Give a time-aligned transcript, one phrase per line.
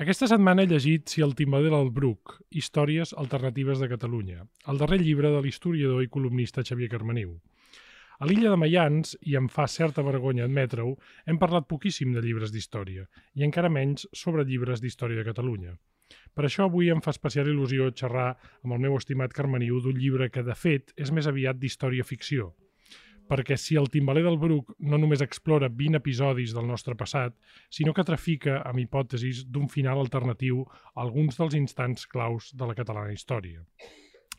[0.00, 4.98] Aquesta setmana he llegit Si el timbaler del Bruc, Històries alternatives de Catalunya, el darrer
[5.02, 7.34] llibre de l'historiador i columnista Xavier Carmeniu.
[8.18, 10.94] A l'illa de Mayans, i em fa certa vergonya admetre-ho,
[11.28, 13.04] hem parlat poquíssim de llibres d'història,
[13.36, 15.76] i encara menys sobre llibres d'història de Catalunya.
[16.32, 18.30] Per això avui em fa especial il·lusió xerrar
[18.64, 22.54] amb el meu estimat Carmeniu d'un llibre que, de fet, és més aviat d'història-ficció,
[23.28, 27.34] perquè si el timbaler del Bruc no només explora 20 episodis del nostre passat,
[27.70, 32.76] sinó que trafica amb hipòtesis d'un final alternatiu a alguns dels instants claus de la
[32.78, 33.62] catalana història.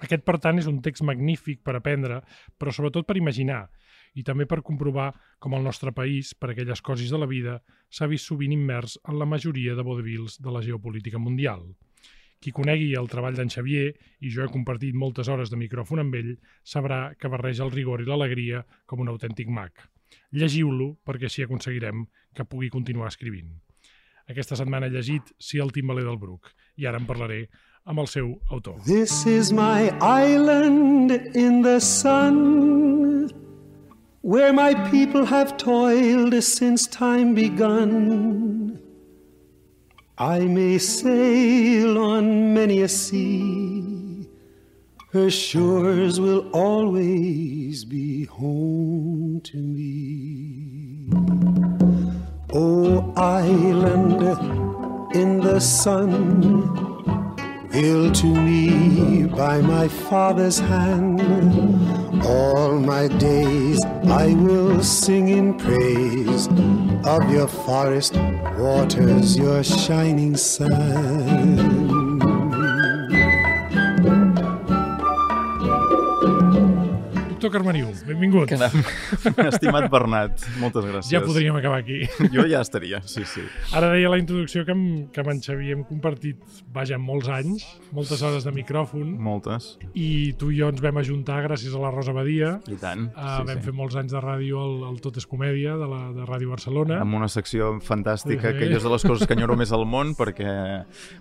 [0.03, 2.19] Aquest, per tant, és un text magnífic per aprendre,
[2.59, 3.67] però sobretot per imaginar,
[4.13, 7.59] i també per comprovar com el nostre país, per aquelles coses de la vida,
[7.89, 11.65] s'ha vist sovint immers en la majoria de vodevils de la geopolítica mundial.
[12.43, 16.15] Qui conegui el treball d'en Xavier, i jo he compartit moltes hores de micròfon amb
[16.19, 16.33] ell,
[16.67, 19.71] sabrà que barreja el rigor i l'alegria com un autèntic mag.
[20.35, 22.03] Llegiu-lo perquè així aconseguirem
[22.35, 23.53] que pugui continuar escrivint.
[24.27, 27.45] Aquesta setmana he llegit Si el timbaler del Bruc i ara en parlaré
[27.85, 28.75] amb el seu autor.
[28.83, 33.31] This is my island in the sun
[34.23, 38.62] Where my people have toiled since time begun
[40.17, 44.27] I may sail on many a sea,
[45.11, 51.09] her shores will always be home to me.
[52.53, 54.21] Oh, island
[55.15, 56.41] in the sun,
[57.71, 62.12] built to me by my father's hand.
[62.25, 66.47] All my days I will sing in praise
[67.05, 68.15] of your forest
[68.57, 72.02] waters, your shining sun.
[77.43, 78.51] Doctor Carmeniu, benvingut.
[78.55, 78.85] Anem.
[79.51, 81.09] Estimat Bernat, moltes gràcies.
[81.11, 82.05] Ja podríem acabar aquí.
[82.31, 83.41] Jo ja estaria, sí, sí.
[83.75, 86.39] Ara deia la introducció que amb, que amb en Xavier hem compartit,
[86.71, 89.73] vaja, molts anys, moltes hores de micròfon, Moltes.
[89.91, 92.53] i tu i jo ens vam ajuntar gràcies a la Rosa Badia.
[92.71, 93.09] I tant.
[93.11, 93.65] Uh, sí, vam sí.
[93.67, 97.01] fer molts anys de ràdio al, al Tot és Comèdia, de, la, de Ràdio Barcelona.
[97.03, 98.61] Amb una secció fantàstica, Sí.
[98.61, 100.55] que jo és de les coses que enyoro més al món, perquè,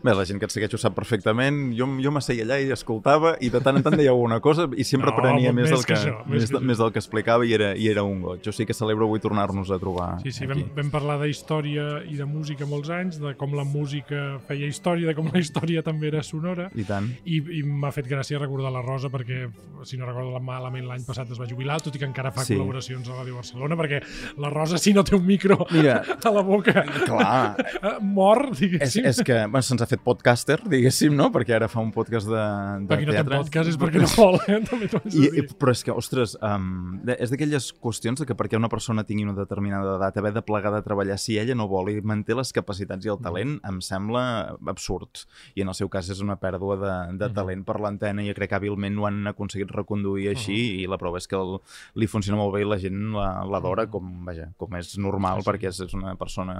[0.07, 3.35] bé, la gent que et segueix ho sap perfectament, jo, jo m'asseia allà i escoltava,
[3.43, 5.87] i de tant en tant deia alguna cosa, i sempre No, aprenia més més, del
[5.89, 8.43] que que, això, més que més del que explicava, i era, i era un goig.
[8.45, 10.71] Jo sí que celebro avui tornar-nos a trobar Sí, sí, vam, aquí.
[10.77, 15.15] vam parlar d'història i de música molts anys, de com la música feia història, de
[15.15, 17.09] com la història també era sonora, I tant.
[17.25, 19.47] i, i m'ha fet gràcia recordar la Rosa perquè,
[19.85, 22.55] si no recordo malament, l'any passat es va jubilar, tot i que encara fa Sí.
[22.57, 24.03] col·laboracions a Ràdio Barcelona, perquè
[24.39, 26.03] la Rosa, si no té un micro Mira.
[26.25, 29.05] a la boca, Clar, eh, mor, és, diguéssim.
[29.07, 31.31] és que bueno, se'ns ha fet podcaster, diguéssim, no?
[31.33, 32.43] Perquè ara fa un podcast de,
[32.83, 33.39] de Per qui no té teatre.
[33.45, 34.59] podcast és perquè no vol, eh?
[34.71, 35.45] també t'ho haig de I, dir.
[35.45, 39.05] i, però és que, ostres, um, de- és d'aquelles qüestions de que perquè una persona
[39.09, 42.35] tingui una determinada edat haver de plegar de treballar si ella no vol i manté
[42.37, 45.25] les capacitats i el talent em sembla absurd.
[45.55, 48.35] I en el seu cas és una pèrdua de, de talent per l'antena i jo
[48.37, 51.59] crec que hàbilment ho han aconseguit reconduir així i la prova és que el,
[51.95, 55.45] li funciona molt bé i la gent la- l'adora com, vaja, com és normal Sí,
[55.45, 55.51] sí.
[55.51, 56.57] perquè és, és una persona...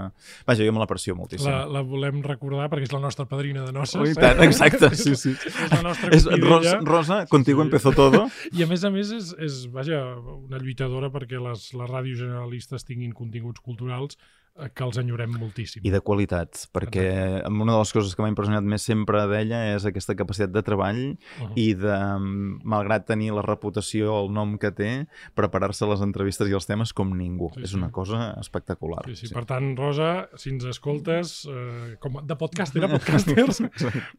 [0.47, 1.49] Vaja, jo me l'aprecio moltíssim.
[1.51, 3.99] La, la volem recordar perquè és la nostra padrina de noces.
[3.99, 5.33] Oh, i tant, exacte, sí, sí.
[5.35, 6.25] és la nostra És.
[6.43, 7.67] Rosa, Rosa, contigo sí.
[7.67, 8.27] empezó todo.
[8.53, 12.85] I a més a més és, és vaja, una lluitadora perquè les, les ràdios generalistes
[12.87, 14.17] tinguin continguts culturals
[14.53, 15.81] que els enyorem moltíssim.
[15.85, 17.05] I de qualitat, perquè
[17.49, 20.93] una de les coses que m'ha impressionat més sempre d'ella és aquesta capacitat de treball
[20.93, 21.53] Uh -huh.
[21.55, 21.95] i de,
[22.63, 27.09] malgrat tenir la reputació, el nom que té, preparar-se les entrevistes i els temes com
[27.17, 27.49] ningú.
[27.55, 27.77] Sí, és sí.
[27.77, 29.03] una cosa espectacular.
[29.05, 29.33] Sí, sí.
[29.33, 33.63] Per tant, Rosa, si ens escoltes, eh, com de podcaster a podcasters,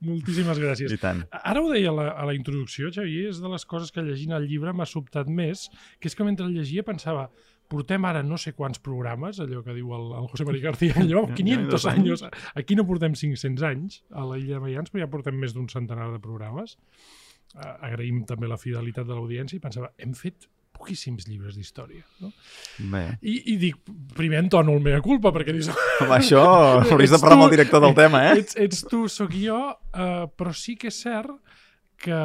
[0.00, 0.92] moltíssimes gràcies.
[0.92, 1.24] I tant.
[1.30, 4.32] Ara ho deia a la, a la introducció, Xavier, és de les coses que llegint
[4.32, 5.70] el llibre m'ha sobtat més,
[6.00, 7.30] que és que mentre el llegia pensava
[7.74, 11.26] portem ara no sé quants programes, allò que diu el, el José María García, allò,
[11.34, 12.24] 500 anys.
[12.54, 15.68] Aquí no portem 500 anys a la Illa de Mayans, però ja portem més d'un
[15.72, 16.78] centenar de programes.
[17.54, 22.02] Eh, agraïm també la fidelitat de l'audiència i pensava, hem fet poquíssims llibres d'història.
[22.22, 22.32] No?
[22.90, 23.78] Bé, I, I dic,
[24.16, 25.70] primer entono el mea culpa, perquè dius...
[26.02, 26.42] amb això
[26.90, 28.40] hauries de parlar amb el director del tema, eh?
[28.42, 31.30] Ets, ets tu, sóc jo, uh, però sí que és cert
[32.04, 32.18] que,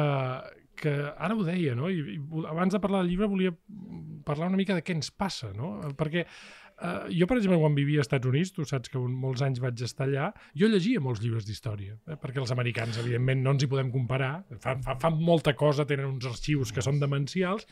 [0.80, 1.90] que ara ho deia, no?
[1.92, 3.52] I, i abans de parlar del llibre volia
[4.26, 5.72] parlar una mica de què ens passa, no?
[5.98, 9.44] Perquè uh, jo, per exemple, quan vivia als Estats Units, tu saps que un, molts
[9.46, 12.18] anys vaig estar allà, jo llegia molts llibres d'història, eh?
[12.20, 16.08] perquè els americans, evidentment, no ens hi podem comparar, fan, fan, fan molta cosa, tenen
[16.10, 17.68] uns arxius que són demencials,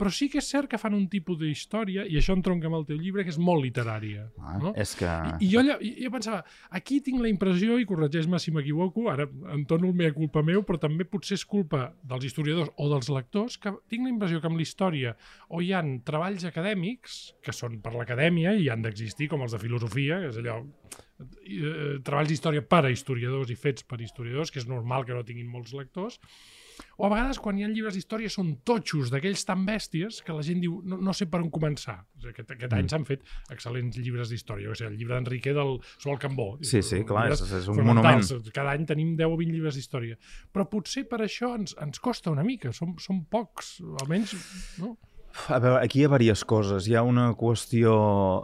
[0.00, 2.86] però sí que és cert que fan un tipus d'història, i això entronca amb el
[2.88, 4.24] teu llibre, que és molt literària.
[4.40, 4.72] Ah, no?
[4.80, 5.08] És que...
[5.36, 6.40] I, i jo, jo pensava,
[6.80, 10.80] aquí tinc la impressió, i corregeix-me si m'equivoco, ara entono el mea culpa meu, però
[10.80, 14.56] també potser és culpa dels historiadors o dels lectors, que tinc la impressió que amb
[14.56, 15.14] la història
[15.50, 19.60] o hi han treballs acadèmics, que són per l'acadèmia i han d'existir, com els de
[19.60, 20.62] filosofia, que és allò
[21.20, 25.24] eh, treballs d'història per a historiadors i fets per historiadors, que és normal que no
[25.26, 26.20] tinguin molts lectors,
[26.96, 30.40] o a vegades quan hi ha llibres d'història són totxos d'aquells tan bèsties que la
[30.44, 31.98] gent diu no, no sé per on començar.
[32.16, 32.88] O sigui, aquest, aquest any Mm.
[32.88, 34.70] s'han fet excel·lents llibres d'història.
[34.70, 36.46] O sigui, el llibre d'Enrique del, sobre el Cambó.
[36.62, 38.24] Sí, sí, clar, és, és un monument.
[38.54, 40.16] Cada any tenim 10 o 20 llibres d'història.
[40.54, 42.72] Però potser per això ens, ens costa una mica.
[42.72, 44.32] Som, som pocs, almenys...
[44.80, 44.96] No?
[45.48, 46.88] A veure, aquí hi ha diverses coses.
[46.88, 47.92] Hi ha una qüestió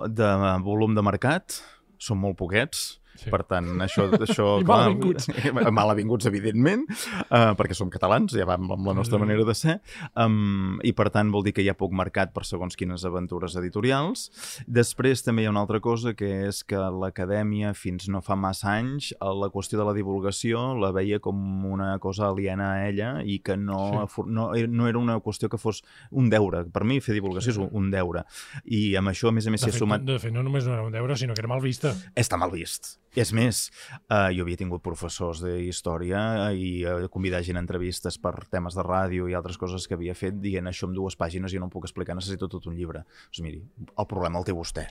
[0.07, 0.29] de
[0.63, 1.57] volum de mercat,
[1.99, 3.31] són molt poquets, Sí.
[3.33, 4.07] Per tant, això...
[4.17, 5.29] això I clar, malavinguts.
[5.81, 6.85] malavinguts, evidentment,
[7.31, 9.79] uh, perquè som catalans, ja vam amb la nostra manera de ser,
[10.15, 13.57] um, i per tant vol dir que hi ha poc mercat per segons quines aventures
[13.61, 14.29] editorials.
[14.67, 18.75] Després també hi ha una altra cosa, que és que l'acadèmia, fins no fa massa
[18.77, 21.37] anys, eh, la qüestió de la divulgació la veia com
[21.71, 24.23] una cosa aliena a ella i que no, Sí.
[24.27, 26.65] no, no era una qüestió que fos un deure.
[26.73, 28.25] Per mi, fer divulgació Sí, és un, deure.
[28.65, 30.03] I amb això, a més a més, s'hi ha sumat...
[30.03, 31.93] de fet, no només no era un deure, sinó que era mal vista.
[32.19, 32.97] Està mal vist.
[33.15, 33.71] És més,
[34.11, 38.83] eh, jo havia tingut professors d'història i eh, convidar gent a entrevistes per temes de
[38.85, 41.73] ràdio i altres coses que havia fet dient això en dues pàgines jo no em
[41.73, 43.05] puc explicar, necessito tot un llibre.
[43.31, 44.87] Doncs miri, el problema el té vostè,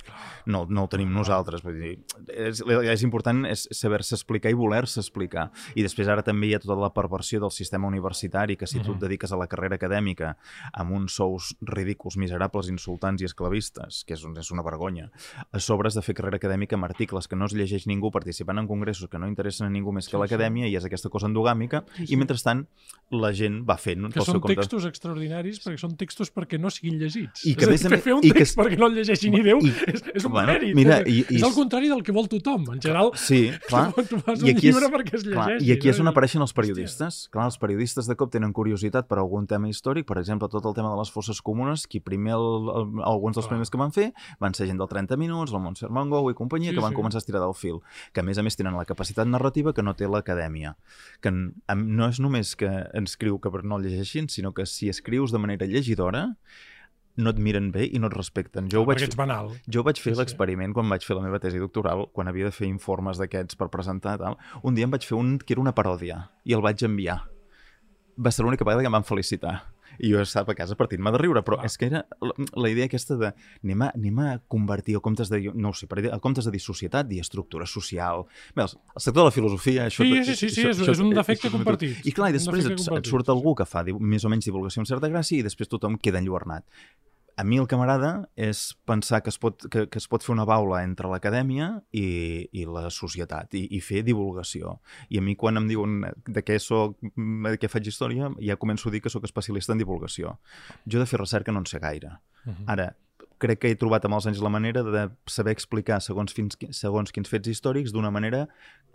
[0.47, 1.62] no, no el tenim nosaltres.
[1.65, 1.94] Vull dir,
[2.33, 5.50] és, és important és saber-se explicar i voler-se explicar.
[5.75, 8.91] I després ara també hi ha tota la perversió del sistema universitari, que si tu
[8.91, 9.00] et Mhm.
[9.06, 10.35] dediques a la carrera acadèmica
[10.73, 15.12] amb uns sous ridículs, miserables, insultants i esclavistes, que és, és una vergonya,
[15.51, 18.57] a sobre has de fer carrera acadèmica amb articles que no es llegeix ningú participant
[18.59, 21.27] en congressos que no interessen a ningú més que Sí, l'acadèmia i és aquesta cosa
[21.27, 22.13] endogàmica Sí, sí.
[22.13, 22.65] i mentrestant
[23.11, 24.55] la gent va fent Que són compte.
[24.55, 27.45] textos extraordinaris perquè són textos perquè no siguin llegits.
[27.45, 29.29] I que És a dir, fer un i que text es- perquè no el llegeixi
[29.29, 30.73] ni Déu I- és, és un bueno, mèrit.
[30.75, 32.65] mira, és, i- i- és el contrari del que vol tothom.
[32.73, 33.93] En general, Sí, clar.
[33.93, 35.65] tu, fas I un aquí és- llibre perquè es Clar, llegeixi.
[35.65, 36.03] I aquí és no?
[36.03, 37.29] on apareixen els periodistes.
[37.31, 40.73] Clar, els periodistes de cop tenen curiositat per algun tema històric, per exemple, tot el
[40.73, 43.49] tema de les fosses comunes, qui primer, el, el, alguns dels Clar.
[43.55, 46.71] primers que van fer van ser gent del 30 minuts, el Montserrat Mongou i companyia,
[46.71, 46.95] Sí, que van sí.
[46.97, 47.79] començar a estirar del fil,
[48.13, 50.75] que a més a més tenen la capacitat narrativa que no té l'acadèmia.
[51.21, 55.31] Que no és només que ens escriu que no el llegeixin, sinó que si escrius
[55.31, 56.36] de manera llegidora,
[57.15, 58.68] no et miren bé i no et respecten.
[58.71, 59.53] Jo ho vaig ets banal.
[59.71, 60.19] jo vaig fer Sí, sí.
[60.19, 63.69] l'experiment quan vaig fer la meva tesi doctoral, quan havia de fer informes d'aquests per
[63.69, 64.36] presentar tal.
[64.63, 67.21] Un dia em vaig fer un que era una paròdia i el vaig enviar.
[68.19, 69.75] Va ser l'única vegada que em van felicitar.
[70.00, 71.65] I jo estava a casa partint-me de riure, però Clar.
[71.69, 73.31] és que era la, la idea aquesta de
[73.63, 76.51] anem a, anem a convertir el comptes de, no ho sé, per el comptes de
[76.51, 78.25] dir societat, dir estructura social...
[78.56, 79.88] Bé, el sector de la filosofia...
[79.88, 82.03] Això, Sí, sí, sí, sí, és- és un defecte això- compartit.
[82.06, 84.88] I clar, i després et, et surt algú que fa més o menys divulgació amb
[84.89, 86.65] certa gràcia i després tothom queda enlluernat
[87.35, 90.31] a mi el que m'agrada és pensar que es, pot, que, que es pot fer
[90.33, 92.05] una baula entre l'acadèmia i,
[92.55, 94.77] i la societat i, i fer divulgació.
[95.11, 98.87] I a mi quan em diuen de què soc, de què faig història, ja començo
[98.89, 100.37] a dir que sóc especialista en divulgació.
[100.87, 102.15] Jo de fer recerca no en sé gaire.
[102.45, 102.63] Mhm.
[102.71, 102.93] Ara,
[103.41, 107.11] crec que he trobat amb els anys la manera de saber explicar segons, fins, segons
[107.15, 108.45] quins fets històrics d'una manera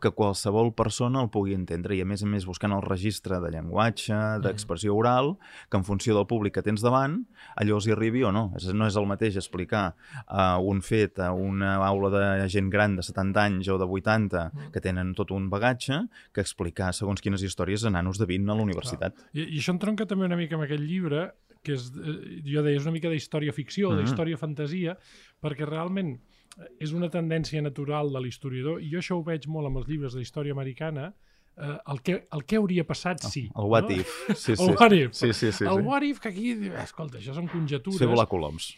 [0.00, 3.50] que qualsevol persona el pugui entendre i a més a més buscant el registre de
[3.52, 5.34] llenguatge, d'expressió oral,
[5.68, 7.18] que en funció del públic que tens davant,
[7.60, 8.46] allò els hi arribi o no.
[8.56, 9.90] És, no és el mateix explicar
[10.24, 14.46] uh, un fet a una aula de gent gran de 70 anys o de 80
[14.72, 16.00] que tenen tot un bagatge
[16.32, 19.20] que explicar segons quines històries a nanos de 20 a la universitat.
[19.34, 21.28] I, I això entronca també una mica amb aquest llibre,
[21.62, 23.98] que és, eh, jo deia, és una mica d'història-ficció, Mhm.
[24.04, 24.96] d'història-fantasia,
[25.42, 26.14] perquè realment
[26.58, 29.86] eh, és una tendència natural de l'historiador, i jo això ho veig molt amb els
[29.88, 31.14] llibres de història americana,
[31.56, 33.50] eh, el, que, el que hauria passat si.
[33.56, 33.96] El what no?
[33.96, 34.08] if.
[34.34, 34.62] Sí, sí.
[34.62, 35.12] El what if.
[35.12, 35.64] Sí, sí, sí.
[35.64, 35.86] el sí.
[35.86, 36.52] what if, que aquí,
[36.82, 37.98] escolta, això són conjectures.
[37.98, 38.76] Fer volar coloms.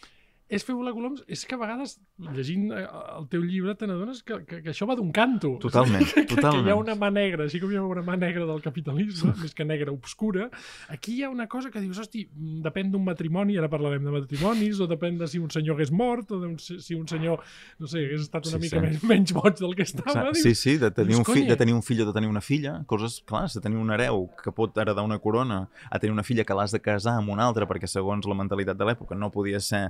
[0.49, 1.95] És fer volar coloms, és que a vegades,
[2.35, 2.83] llegint eh,
[3.17, 5.55] el teu llibre, te n'adones que, que, que això va d'un canto.
[5.63, 6.69] Totalment, que, que hi totalment.
[6.69, 9.65] ha una mà negra, així com hi ha una mà negra del capitalisme, més que
[9.65, 10.49] negra obscura,
[10.93, 14.13] aquí hi ha una cosa que dius, hosti, mm, depèn d'un matrimoni, ara parlarem de
[14.13, 17.41] matrimonis, o depèn de si un senyor hagués mort, o de un, si un senyor,
[17.79, 18.83] no sé, hagués estat una Sí, mica sí.
[18.85, 20.27] Menys, menys boig del que estava.
[20.31, 22.29] Dius, Sí, sí, de tenir, dius, un fill, de tenir un fill o de tenir
[22.29, 26.13] una filla, coses clars, de tenir un hereu que pot heredar una corona, a tenir
[26.13, 29.15] una filla que l'has de casar amb una altra perquè segons la mentalitat de l'època
[29.17, 29.85] no podia ser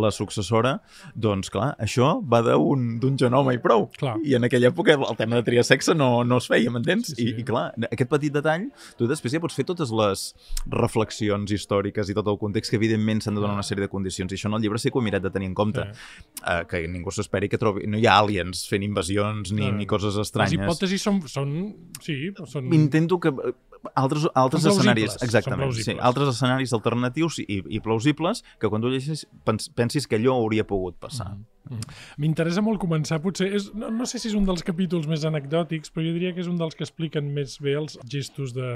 [0.00, 0.76] la successora,
[1.14, 3.88] doncs clar, això va d'un genoma i prou.
[3.98, 4.16] Clar.
[4.24, 7.12] I en aquella època el tema de triar sexe no, no es feia, m'entens?
[7.12, 7.28] Sí, sí.
[7.32, 10.28] I, I clar, aquest petit detall, tu després ja pots fer totes les
[10.72, 14.32] reflexions històriques i tot el context que evidentment s'han de donar una sèrie de condicions
[14.32, 16.42] i això en el llibre sí que ho he mirat de tenir en compte Sí.
[16.42, 17.86] uh, que ningú s'esperi que trobi...
[17.88, 20.56] No hi ha aliens fent invasions ni, no, ni coses Les estranyes.
[20.58, 21.52] hipòtesis són, són
[22.04, 22.16] sí,
[22.50, 22.68] són...
[22.74, 23.32] Intento que
[23.94, 29.26] altres, altres escenaris, exactament, sí, altres escenaris alternatius i, i plausibles que quan tu llegeixes
[29.44, 31.34] pens, pensis que allò hauria pogut passar.
[31.68, 31.80] Mhm.
[32.22, 35.90] M'interessa molt començar, potser, és, no, no sé si és un dels capítols més anecdòtics,
[35.92, 38.70] però jo diria que és un dels que expliquen més bé els gestos de,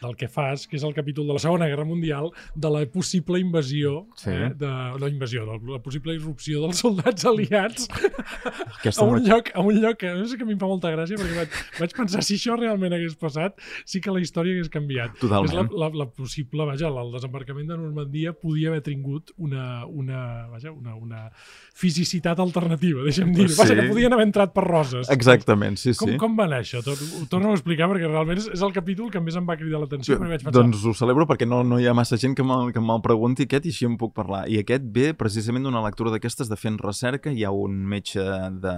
[0.00, 3.40] del que fas, que és el capítol de la Segona Guerra Mundial, de la possible
[3.42, 4.30] invasió, Sí.
[4.32, 7.88] eh, de, la invasió, de la possible irrupció dels soldats aliats
[8.78, 10.70] Aquesta a un lloc, a un lloc que, no sé que a mi em fa
[10.70, 14.47] molta gràcia perquè vaig, vaig pensar si això realment hagués passat sí que la història
[14.54, 15.50] hagués canviat Totalment.
[15.50, 20.46] és la, la, la possible, vaja, el desembarcament de Normandia podia haver tingut una, una,
[20.52, 21.28] vaja, una, una
[21.74, 23.58] fisicitat alternativa, deixem dir-ho Sí.
[23.60, 25.98] vaja, que podien haver entrat per roses Exactament, sí, sí.
[25.98, 26.82] com, com va anar això?
[26.84, 29.56] Tot, ho torno a explicar perquè realment és, és el capítol que més em va
[29.56, 32.80] cridar l'atenció Doncs ho celebro perquè no, no hi ha massa gent que me'l que
[32.82, 34.44] me'l pregunti aquest i així en puc parlar.
[34.50, 37.32] I aquest ve precisament d'una lectura d'aquestes de fent recerca.
[37.32, 38.22] Hi ha un metge
[38.62, 38.74] de,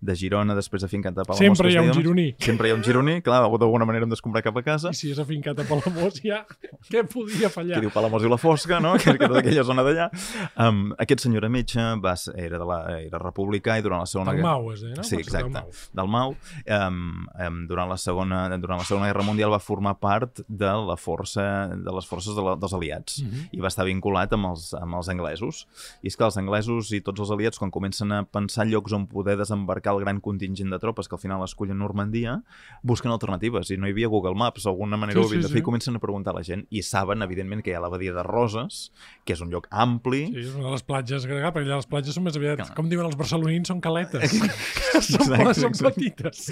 [0.00, 1.42] de Girona, després de fincat a Palamós.
[1.42, 2.28] Sempre hi ha un gironí.
[2.42, 4.85] Sempre hi ha un gironí, clar, d'alguna manera hem d'escombrar cap a casa.
[4.90, 6.42] I si és afincat a Palamós ja,
[6.90, 7.76] què podia fallar?
[7.80, 8.94] que diu Palamós i la Fosca, no?
[9.00, 10.08] que, era d'aquella zona d'allà.
[10.58, 14.06] Um, aquest senyor era metge, va, ser- era, de la, era republicà i durant la
[14.10, 14.42] segona Del.
[14.42, 15.02] Mau, es deia, no?
[15.02, 15.70] Sí, ser del exacte, Mau.
[16.00, 16.36] del Mau.
[16.66, 20.96] Um, um, durant, la segona, durant la Segona Guerra Mundial va formar part de la
[20.96, 23.48] força de les forces de la, dels aliats Mhm.
[23.52, 25.66] i va estar vinculat amb els, amb els anglesos.
[26.02, 29.06] I és que els anglesos i tots els aliats, quan comencen a pensar llocs on
[29.06, 32.42] poder desembarcar el gran contingent de tropes que al final escullen Normandia,
[32.82, 33.70] busquen alternatives.
[33.70, 35.64] I no hi havia Google Maps, alguna manera Sí, ho havien sí, de fer sí.
[35.64, 36.66] i comencen a preguntar a la gent.
[36.70, 38.90] I saben, evidentment, que hi ha la badia de Roses,
[39.24, 42.14] que és un lloc ampli, Sí, és una de les platges perquè allà les platges
[42.16, 42.74] són més aviat, Clar.
[42.76, 44.36] com diuen els barcelonins, són caletes.
[45.08, 46.44] són, Exacte, són petites.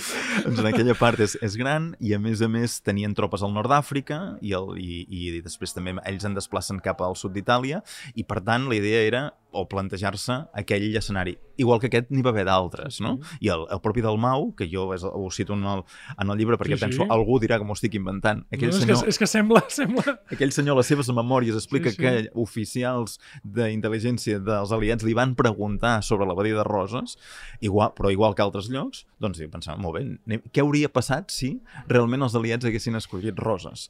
[0.46, 3.52] doncs en aquella part és, és gran i a més a més tenien tropes al
[3.54, 7.82] nord d'Àfrica i, el, i, i després també ells en desplacen cap al sud d'Itàlia
[8.14, 9.24] i per tant la idea era
[9.54, 11.36] o plantejar-se aquell escenari.
[11.62, 13.12] Igual que aquest n'hi va haver d'altres, no?
[13.40, 15.84] I el, el propi del Mau, que jo és, ho cito en el,
[16.18, 16.84] en el llibre perquè Sí, sí.
[16.88, 18.42] penso, algú dirà que m'ho estic inventant.
[18.50, 20.16] Aquell, no, és, senyor, que, és que sembla, sembla...
[20.34, 22.02] aquell senyor les seves memòries explica Sí, sí.
[22.02, 27.14] que oficials d'intel·ligència dels aliats li van preguntar sobre la badia de Roses,
[27.62, 31.30] igual, però igual que altres llocs, doncs jo pensava, molt bé, anem- què hauria passat
[31.30, 31.54] si
[31.86, 33.88] realment els aliats haguessin escollit Roses?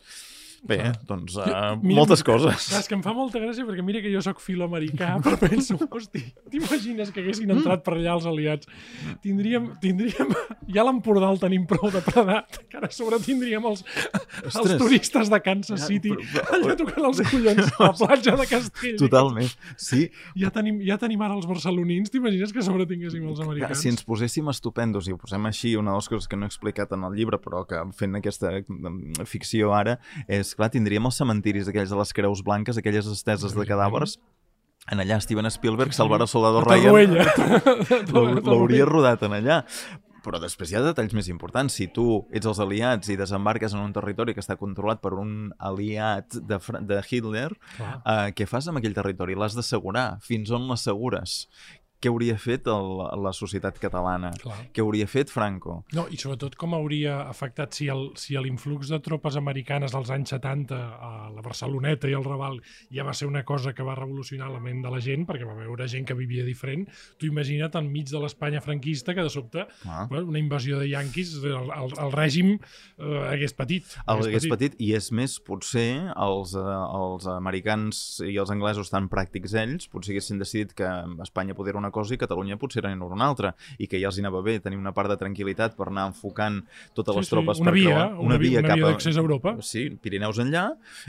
[0.64, 0.94] Bé, Clar.
[1.04, 2.70] doncs uh, Mira, moltes coses.
[2.72, 6.22] És que em fa molta gràcia perquè mira que jo sóc filoamericà, però penso, hosti,
[6.50, 8.70] t'imagines que haguessin entrat per allà els aliats?
[9.20, 10.30] Tindríem, tindríem
[10.72, 13.82] ja l'Empordà el tenim prou depredat, que ara a sobre tindríem els,
[14.40, 14.78] els Ostres.
[14.80, 18.46] turistes de Kansas Ja, City però- però- allà tocant els collons a la platja de
[18.54, 18.96] Castell.
[19.04, 19.52] Totalment.
[19.76, 20.08] Sí,
[20.40, 23.80] Ja tenim, ja tenim ara els barcelonins, t'imagines que sobre tinguéssim els americans?
[23.84, 26.50] si ens poséssim estupendos i ho posem així, una de les coses que no he
[26.52, 31.18] explicat en el llibre, però que fent aquesta mm, ficció ara, és, clar, tindríem els
[31.20, 34.18] cementiris aquells de les creus blanques, aquelles esteses de cadàvers,
[34.92, 37.14] en allà Steven Spielberg, Salvador Soldado Ryan,
[38.44, 39.62] l'hauria rodat en allà.
[40.24, 41.74] Però després hi ha detalls més importants.
[41.76, 45.52] Si tu ets els aliats i desembarques en un territori que està controlat per un
[45.60, 46.58] aliat de,
[46.88, 49.36] de Hitler, uh, què fas amb aquell territori?
[49.36, 50.14] L'has d'assegurar.
[50.24, 51.42] Fins on l'assegures?
[52.04, 52.88] Què hauria fet el,
[53.24, 54.34] la societat catalana?
[54.42, 54.58] Clar.
[54.76, 55.78] Què hauria fet Franco?
[55.96, 60.34] No, i sobretot com hauria afectat si el- si l'influx de tropes americanes als anys
[60.34, 62.60] 70 a la Barceloneta i al Raval
[62.92, 65.54] ja va ser una cosa que va revolucionar la ment de la gent, perquè va
[65.56, 66.84] veure gent que vivia diferent,
[67.16, 70.06] tu imagina't enmig de l'Espanya franquista que de sobte Ah.
[70.10, 72.58] una invasió de yanquis, el, el, el règim
[72.98, 73.84] eh, hagués patit.
[74.06, 79.08] El hagués petit, i és més, potser els, eh, els americans i els anglesos tan
[79.08, 80.88] pràctics ells, potser haguessin decidit que
[81.24, 84.18] Espanya podia era una cosa i Catalunya potser era una altra, i que ja els
[84.18, 86.60] hi anava bé tenir una part de tranquil·litat per anar enfocant
[86.94, 89.20] totes Sí, les sí, tropes una per via, creuar, una via- una via d'accés a
[89.22, 89.54] Europa.
[89.62, 90.66] Sí, Pirineus enllà,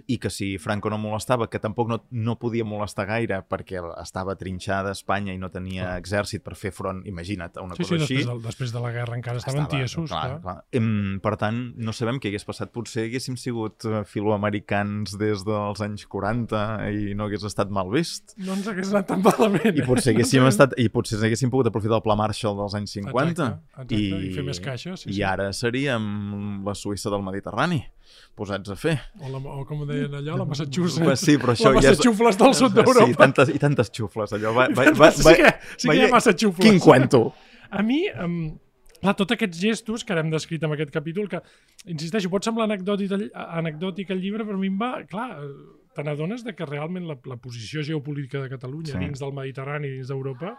[0.08, 4.36] i que si Franco no molestava, que tampoc no, no podia molestar gaire perquè estava
[4.36, 5.98] trinxada a Espanya i no tenia Clar.
[6.04, 8.15] exèrcit per fer front, imagina't, a una Sí, sí, cosa així.
[8.22, 10.10] després de, després de la guerra encara estaven Estava, tiesos.
[10.10, 10.42] clar, clar.
[10.42, 10.58] clar.
[10.72, 12.72] Em, per tant, no sabem què hagués passat.
[12.75, 14.04] Potser haguéssim sigut eh,
[14.39, 16.62] filoamericans des dels anys 40
[16.92, 18.36] i no hagués estat mal vist.
[18.38, 19.72] No ens hagués anat tan malament.
[19.75, 20.15] I potser eh?
[20.18, 23.50] haguéssim No estat i potser haguéssim pogut aprofitar el Pla Marshall dels anys 50 Exacte,
[23.75, 25.24] exacte, i fer més caixa, sí, i sí.
[25.25, 26.08] ara seríem
[26.65, 27.82] la Suïssa del Mediterrani
[28.36, 28.96] posats a fer.
[29.22, 31.00] O, la, o com deien allò, la Massachusetts.
[31.03, 33.08] Pues sí, però això la ja és- del sud d'Europa.
[33.08, 34.51] Sí, tantes, i tantes xufles, allò.
[34.55, 36.63] Va, va, va, sí, que, sí que hi ha massa xufles.
[36.67, 37.34] Quin cuento!
[37.72, 38.36] A mi, um,
[39.00, 41.41] clar, tots aquests gestos que ara hem descrit en aquest capítol, que,
[41.88, 44.91] insisteixo, pot semblar anecdòtic, anecdòtic el llibre, però a mi em va...
[45.10, 45.29] Clar,
[45.96, 49.00] te n'adones de que realment la, la posició geopolítica de Catalunya Sí.
[49.00, 50.58] dins del Mediterrani, dins d'Europa,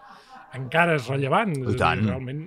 [0.57, 1.53] encara és rellevant.
[1.53, 2.05] És a dir, tant.
[2.07, 2.41] Realment,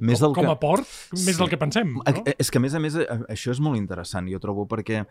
[0.00, 1.36] Més com, com que- a port, més Sí.
[1.40, 1.94] del que pensem.
[2.04, 2.22] A- No?
[2.38, 5.06] És que, a més a més, això és molt interessant, jo trobo, perquè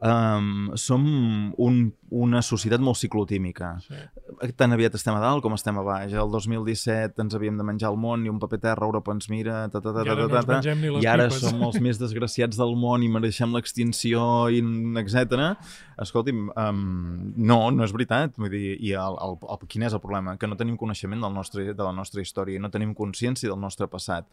[0.00, 3.76] um, som un, una societat molt ciclotímica.
[3.84, 3.94] Sí.
[4.56, 6.12] tan aviat estem a dalt com estem a baix.
[6.12, 9.66] El 2017 ens havíem de menjar el món i un paper terra, Europa ens mira,
[9.72, 11.42] ta, ta, ta, I ara ta, no ta, ta, ni les i ara pipes.
[11.44, 14.62] som els més desgraciats del món i mereixem l'extinció, i
[15.02, 15.58] etc.
[16.00, 18.36] Escolti'm, um, no, no és veritat.
[18.38, 20.36] Vull dir, i el, el, el, quin és el problema?
[20.38, 23.90] Que no tenim coneixement del nostre, de la nostra història, no tenim consciència del nostre
[23.90, 24.28] passat.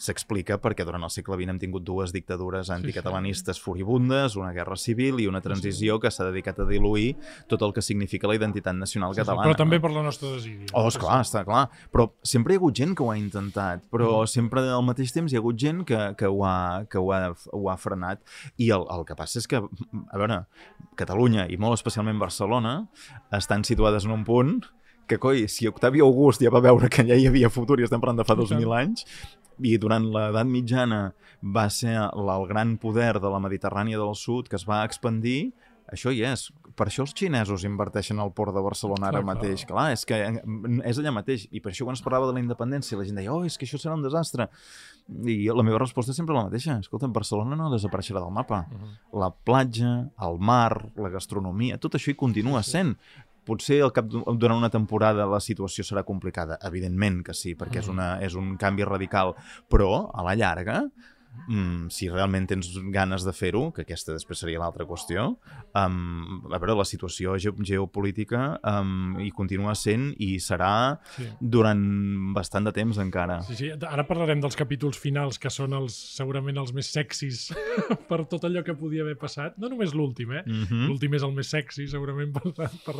[0.00, 5.20] S'explica perquè durant el segle XX hem tingut dues dictadures anticatalanistes furibundes, una guerra civil
[5.22, 7.03] i una transició que s'ha dedicat a diluir
[7.50, 9.46] tot el que significa la identitat nacional Sí, sí, catalana.
[9.48, 9.82] però també no?
[9.86, 10.66] per la nostra desídia.
[10.72, 11.64] Oh, esclar, està clar.
[11.92, 14.26] Però sempre hi ha hagut gent que ho ha intentat, però Mm.
[14.36, 17.34] sempre al mateix temps hi ha hagut gent que, que, ho, ha, que ho, ha,
[17.52, 18.20] ho ha frenat.
[18.58, 20.44] I el, el que passa és que, a veure,
[20.96, 22.86] Catalunya i molt especialment Barcelona
[23.34, 24.60] estan situades en un punt
[25.10, 28.00] que, coi, si Octavi August ja va veure que allà hi havia futur i estem
[28.00, 28.60] parlant de fa I tant.
[28.62, 29.04] 2.000 anys,
[29.60, 31.00] i durant l'edat mitjana
[31.54, 35.52] va ser el, el gran poder de la Mediterrània del Sud que es va expandir,
[35.92, 36.48] això hi és.
[36.74, 39.36] Per això els xinesos inverteixen al port de Barcelona ara Clar, clar.
[39.36, 39.64] mateix.
[39.66, 40.42] Clar, és que eh,
[40.90, 41.46] és allà mateix.
[41.52, 43.64] I per això quan es parlava de la independència la gent deia, oh, és que
[43.66, 44.48] això serà un desastre.
[45.26, 46.78] I la meva resposta és sempre la mateixa.
[46.80, 48.66] Escolta, Barcelona no desapareixerà del mapa.
[48.70, 49.20] Uh -huh.
[49.20, 52.78] La platja, el mar, la gastronomia, tot això hi continua Sí, sí.
[52.78, 52.96] sent.
[53.44, 57.86] Potser al cap durant una temporada la situació serà complicada, evidentment que sí, perquè és,
[57.88, 57.92] Mhm.
[57.92, 59.34] una, és un canvi radical,
[59.68, 60.88] però a la llarga,
[61.48, 65.36] mm, si realment tens ganes de fer-ho, que aquesta després seria l'altra qüestió,
[65.74, 71.26] um, a veure, la situació ge geopolítica um, hi continua sent i serà Sí.
[71.40, 73.40] durant bastant de temps encara.
[73.42, 73.70] Sí, sí.
[73.70, 77.52] Ara parlarem dels capítols finals, que són els, segurament els més sexis
[78.08, 79.58] per tot allò que podia haver passat.
[79.58, 80.42] No només l'últim, eh?
[80.46, 80.86] Mm -hmm.
[80.88, 82.52] L'últim és el més sexy, segurament, per,
[82.84, 82.94] per,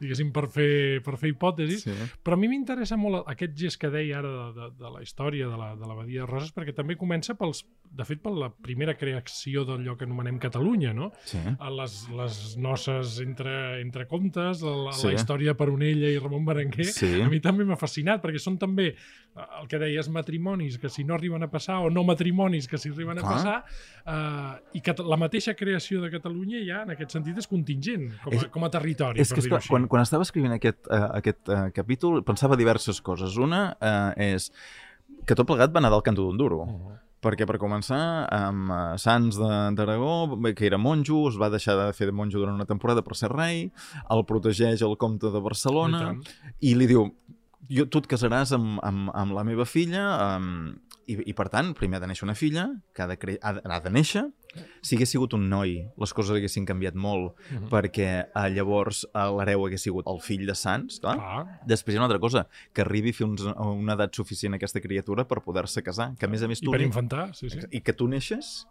[0.00, 1.84] diguéssim, per fer, per fer hipòtesis.
[1.84, 1.90] Sí.
[2.24, 5.48] Però a mi m'interessa molt aquest gest que deia ara de, de, de la història
[5.48, 8.48] de la, de la Badia de Roses, perquè també comença, pels, de fet, per la
[8.54, 11.08] primera creació d'allò que anomenem Catalunya, no?
[11.26, 11.40] Sí.
[11.58, 15.08] A les, les noces entre, entre contes, la, Sí.
[15.08, 17.20] la història de Peronella i Ramon Berenguer, Sí.
[17.20, 21.02] a mi també m'ha fascinat, perquè són també eh, el que deies, matrimonis que si
[21.04, 23.32] no arriben a passar, o no matrimonis que si arriben a Clar.
[23.32, 23.64] passar,
[24.06, 28.32] eh, i que la mateixa creació de Catalunya ja, en aquest sentit, és contingent, com
[28.32, 29.68] a, És- com a territori, És per que, dir-ho així.
[29.68, 33.36] quan, quan estava escrivint aquest, uh, aquest uh, capítol pensava diverses coses.
[33.36, 34.52] Una uh, és
[35.26, 36.62] que tot plegat va anar del canto d'un duro.
[36.62, 36.96] Uh-huh.
[37.20, 38.00] Perquè, per començar,
[38.32, 39.36] amb uh, Sants
[39.76, 43.18] d'Aragó, que era monjo, es va deixar de fer de monjo durant una temporada per
[43.18, 43.66] ser rei,
[44.08, 46.22] el protegeix el comte de I Barcelona, tant.
[46.64, 47.10] i li diu,
[47.68, 50.06] jo, tu et casaràs amb, amb, amb la meva filla,
[50.38, 50.72] um,
[51.10, 53.36] i, i per tant, primer ha de néixer una filla, que ha de, cre...
[53.42, 54.24] ha de, ha de néixer,
[54.82, 57.68] si hagués sigut un noi, les coses haguessin canviat molt, Uh-huh.
[57.70, 61.16] perquè eh, llavors eh, l'hereu hagués sigut el fill de Sants, clar.
[61.18, 61.60] Clar.
[61.66, 65.26] Després hi ha una altra cosa, que arribi uns, a una edat suficient aquesta criatura
[65.28, 66.74] per poder-se casar, que a més a més I tu...
[66.74, 67.60] per infantar, sí, sí.
[67.70, 68.66] I que tu neixes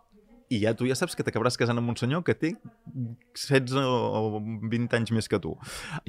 [0.50, 2.56] i ja tu ja saps que t'acabaràs casant amb un senyor que té
[2.90, 5.54] 16 o 20 anys més que tu.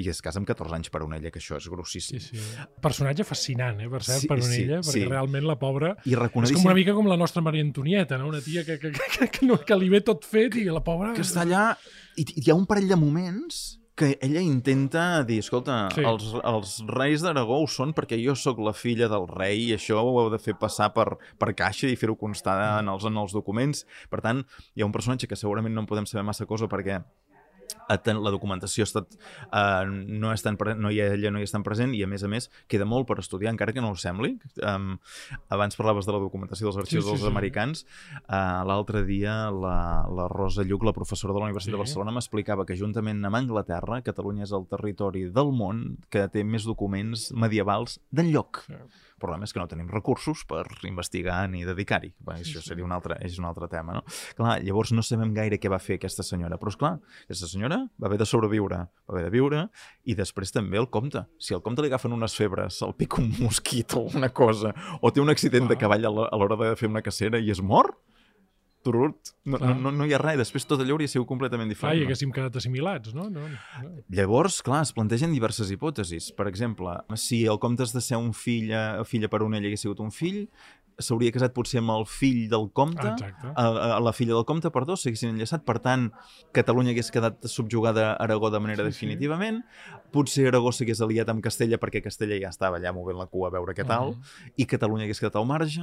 [0.00, 2.22] I es casa amb 14 anys per una ella, que això és grossíssim.
[2.24, 2.68] Sí, sí.
[2.80, 5.04] Personatge fascinant, eh, per cert, Sí, per sí, ella, perquè sí.
[5.08, 5.94] realment la pobra...
[6.08, 8.30] I És com una mica com la nostra Maria Antonieta, no?
[8.32, 11.12] Una tia que, que, que, que, no, que li ve tot fet i la pobra...
[11.16, 11.74] que està allà
[12.16, 16.02] i hi ha un parell de moments que ella intenta dir, escolta, Sí.
[16.08, 20.14] els, els reis d'Aragó són perquè jo sóc la filla del rei i això ho
[20.22, 23.84] heu de fer passar per, per caixa i fer-ho constar en els, en els documents.
[24.08, 24.40] Per tant,
[24.74, 27.02] hi ha un personatge que segurament no en podem saber massa cosa perquè
[27.90, 29.16] la documentació ha estat,
[29.50, 32.08] uh, no, és tan no hi ha, ella no hi és tan present i a
[32.10, 34.94] més a més queda molt per estudiar encara que no ho sembli um,
[35.50, 37.30] abans parlaves de la documentació dels arxius Sí, sí, dels sí.
[37.30, 37.84] americans
[38.28, 41.76] uh, l'altre dia la, la Rosa Lluc, la professora de la Universitat Sí.
[41.76, 46.42] de Barcelona m'explicava que juntament amb Anglaterra Catalunya és el territori del món que té
[46.44, 48.74] més documents medievals d'enlloc Sí.
[49.20, 52.14] El problema és que no tenim recursos per investigar ni dedicar-hi.
[52.24, 54.02] Bé, Sí, això seria un altre, és un altre tema, no?
[54.38, 56.94] Clar, llavors no sabem gaire què va fer aquesta senyora, però és clar,
[57.26, 59.66] aquesta senyora va haver de sobreviure, va haver de viure,
[60.08, 61.26] i després també el comte.
[61.38, 65.12] Si al comte li agafen unes febres, el pica un mosquit o una cosa, o
[65.12, 67.92] té un accident de cavall a l'hora de fer una cacera i es mor,
[68.86, 69.74] turut, no, Clar.
[69.74, 71.98] no, no, no hi ha res, després tot allò hauria sigut completament Clar, diferent.
[71.98, 72.08] i no?
[72.08, 73.28] haguéssim quedat assimilats, no?
[73.32, 73.90] no, no.
[74.16, 76.30] Llavors, clar, es plantegen diverses hipòtesis.
[76.36, 79.84] Per exemple, si el comptes de ser un fill, eh, filla per un ell hagués
[79.86, 80.46] sigut un fill,
[81.00, 83.52] s'hauria casat potser amb el fill del comte, Exacte.
[83.54, 85.64] a, a la filla del comte, perdó, s'haguessin enllaçat.
[85.64, 86.10] Per tant,
[86.52, 88.94] Catalunya hagués quedat subjugada a Aragó de manera Sí, sí.
[89.06, 89.62] definitivament.
[90.12, 93.50] Potser Aragó s'hagués aliat amb Castella perquè Castella ja estava allà movent la cua a
[93.50, 94.14] veure què tal.
[94.16, 94.52] Mhm.
[94.56, 95.82] I Catalunya hagués quedat al marge.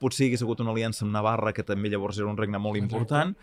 [0.00, 2.76] Potser hi hagués hagut una aliança amb Navarra, que també llavors era un regne molt
[2.76, 2.94] Exacte.
[2.96, 3.36] important.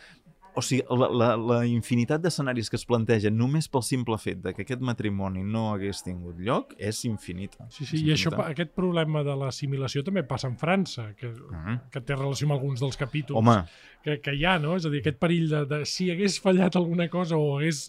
[0.56, 4.54] O sigui, la, la, la infinitat d'escenaris que es plantegen només pel simple fet de
[4.54, 7.68] que aquest matrimoni no hagués tingut lloc és infinita.
[7.70, 8.50] Sí, sí, és i això, infinita.
[8.56, 11.80] aquest problema de l'assimilació també passa en França, que, Mhm.
[11.92, 13.64] que té relació amb alguns dels capítols Home,
[14.06, 14.76] que, que hi ha, no?
[14.78, 17.88] És a dir, aquest perill de, de si hagués fallat alguna cosa o hagués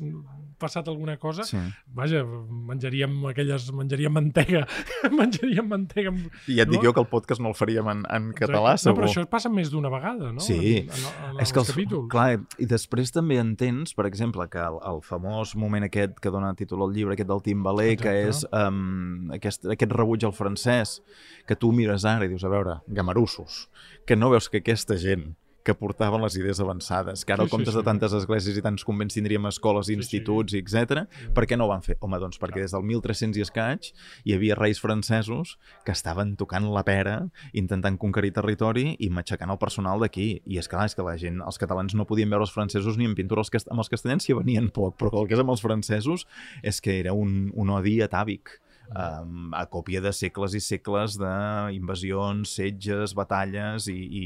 [0.57, 1.59] passat alguna cosa, sí.
[1.93, 3.69] vaja, menjaríem aquelles...
[3.77, 4.63] menjaríem mantega,
[5.19, 6.31] menjaríem mantega amb...
[6.49, 6.87] I ja et dic No?
[6.89, 8.97] jo que el podcast no el faríem en, en català, no, segur.
[8.99, 10.41] però això passa més d'una vegada, no?
[10.45, 10.57] Sí.
[10.81, 12.09] En, en, en és que els capítols.
[12.13, 16.55] clar, i després també entens, per exemple, que el, el famós moment aquest que dona
[16.57, 18.57] títol al llibre, aquest del Timbaler, que Exacte.
[18.57, 21.01] és um, aquest, aquest rebuig al francès,
[21.49, 23.67] que tu mires ara i dius, a veure, gamarussos,
[24.09, 25.35] que no veus que aquesta gent
[25.67, 27.81] que portaven les idees avançades, que ara Sí, sí, sí, comptes sí.
[27.81, 29.97] de tantes esglésies i tants convents tindríem escoles, sí.
[29.99, 31.07] instituts, sí, etc.
[31.35, 31.99] Per què no ho van fer?
[32.07, 33.91] Home, doncs perquè des del 1300 i escaig
[34.25, 37.17] hi havia reis francesos que estaven tocant la pera,
[37.53, 40.29] intentant conquerir territori i matxacant el personal d'aquí.
[40.47, 43.09] I és clar, és que la gent, els catalans no podien veure els francesos ni
[43.09, 45.65] en pintura, els amb els castellans s'hi venien poc, però el que és amb els
[45.65, 46.27] francesos
[46.63, 52.57] és que era un, un odi atàvic um, a còpia de segles i segles d'invasions,
[52.61, 54.25] setges, batalles i, i,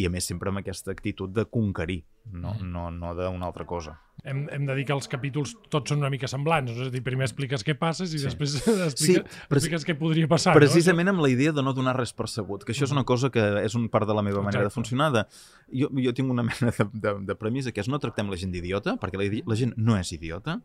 [0.00, 3.96] i a més sempre amb aquesta actitud de conquerir, no, no, no d'una altra cosa.
[4.24, 6.82] Hem, hem de dir que els capítols tots són una mica semblants, no?
[6.84, 8.26] és a dir, primer expliques què passes i Sí.
[8.28, 10.54] després Sí, explica, preci- expliques què podria passar.
[10.54, 13.30] Precisament amb la idea de no donar res per sabut, que això és una cosa
[13.30, 14.74] que és un part de la meva manera de Exacte.
[14.80, 15.10] funcionar.
[15.14, 15.24] De,
[15.72, 18.52] jo, jo tinc una mena de, de, de premissa que és no tractem la gent
[18.52, 20.58] d'idiota, perquè la, la gent no és idiota,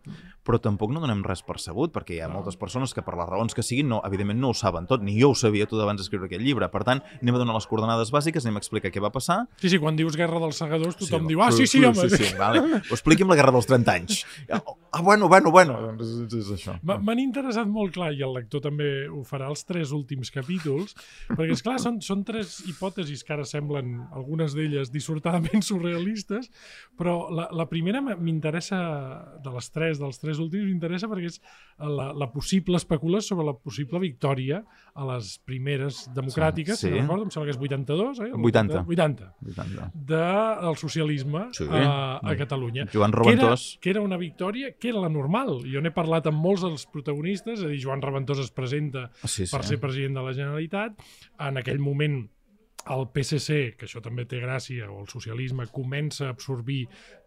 [0.46, 2.40] però tampoc no donem res per sabut, perquè hi ha No.
[2.42, 5.14] moltes persones que per les raons que siguin, no, evidentment no ho saben tot, ni
[5.22, 6.68] jo ho sabia tot abans d'escriure aquest llibre.
[6.74, 9.46] Per tant, anem a donar les coordenades bàsiques, anem a explicar què va passar.
[9.62, 12.10] Sí, sí, quan dius Guerra dels Segadors tothom Sí, diu, ah, sí, sí, home.
[12.10, 12.60] Sí, sí, vale.
[12.82, 14.24] Ho expliqui'm la guerra dels 30 anys.
[14.96, 15.74] Ah, bueno, bueno, bueno.
[15.92, 16.04] Doncs
[16.34, 16.76] és, és això.
[16.82, 20.96] M'ha- M'han interessat molt clar, i el lector també ho farà, els tres últims capítols,
[21.30, 26.50] perquè, és clar són, són tres hipòtesis que ara semblen, algunes d'elles, dissortadament surrealistes,
[26.98, 28.80] però la, la primera m'interessa,
[29.44, 31.42] de les tres, dels tres últims, m'interessa perquè és
[31.80, 34.64] la, la possible especula sobre la possible victòria
[34.96, 38.30] a les primeres democràtiques, Sí, si no recordo, em sembla que és 82, eh?
[38.32, 38.84] 80.
[38.88, 39.26] 80.
[39.44, 39.90] 80.
[40.08, 41.66] del socialisme Sí.
[41.70, 42.88] a, a Catalunya.
[42.94, 45.60] Joan Que era, que era una victòria que era la normal.
[45.68, 49.46] Jo n'he parlat amb molts dels protagonistes, és a dir, Joan Reventós es presenta Sí,
[49.46, 49.52] sí.
[49.52, 50.96] per ser president de la Generalitat.
[51.40, 52.30] En aquell moment
[52.88, 56.84] el PSC, que això també té gràcia, o el socialisme, comença a absorbir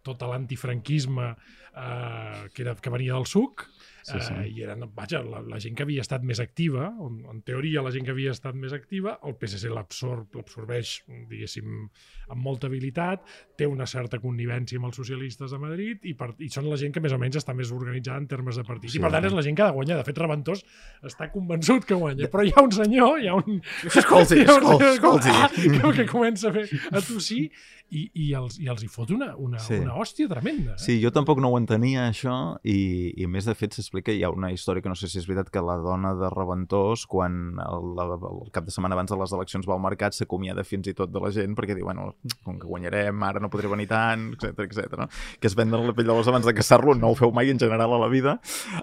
[0.07, 1.33] tot l'antifranquisme
[1.76, 3.66] eh, que, era, que venia del SUC,
[4.08, 4.34] Sí, sí.
[4.40, 7.82] Eh, i eren, vaja, la, la gent que havia estat més activa, en, en teoria
[7.84, 10.94] la gent que havia estat més activa, el PSC l'absorb, l'absorbeix,
[11.28, 11.88] diguéssim,
[12.32, 13.22] amb molta habilitat,
[13.58, 16.92] té una certa connivència amb els socialistes de Madrid i, per, i són la gent
[16.96, 18.92] que més o menys està més organitzada en termes de partit.
[18.92, 18.98] Sí.
[19.00, 19.98] I per tant és la gent que ha de guanyar.
[20.00, 20.64] De fet, Reventós
[21.04, 23.58] està convençut que guanya, però hi ha un senyor, hi ha un...
[23.98, 25.34] Escolti, hi ha un escolti, senyor escolti.
[25.34, 27.48] Ah, que, que comença a fer a tossir
[27.90, 29.78] i, i, els, i els hi fot una, una, Sí.
[29.80, 30.74] una hòstia tremenda.
[30.76, 30.82] Eh?
[30.82, 32.76] Sí, jo tampoc no ho entenia, això, i,
[33.16, 35.26] i a més, de fet, s'explica, hi ha una història que no sé si és
[35.28, 39.18] veritat, que la dona de Reventós, quan el, el, el cap de setmana abans de
[39.20, 42.14] les eleccions va al mercat, s'acomiada fins i tot de la gent, perquè diu, bueno,
[42.44, 44.96] com que guanyarem, ara no podré venir tant, etc etc.
[45.00, 45.08] no?
[45.40, 47.58] Que es venden la pell de l'os abans de caçar-lo, no ho feu mai en
[47.61, 48.38] general a la vida,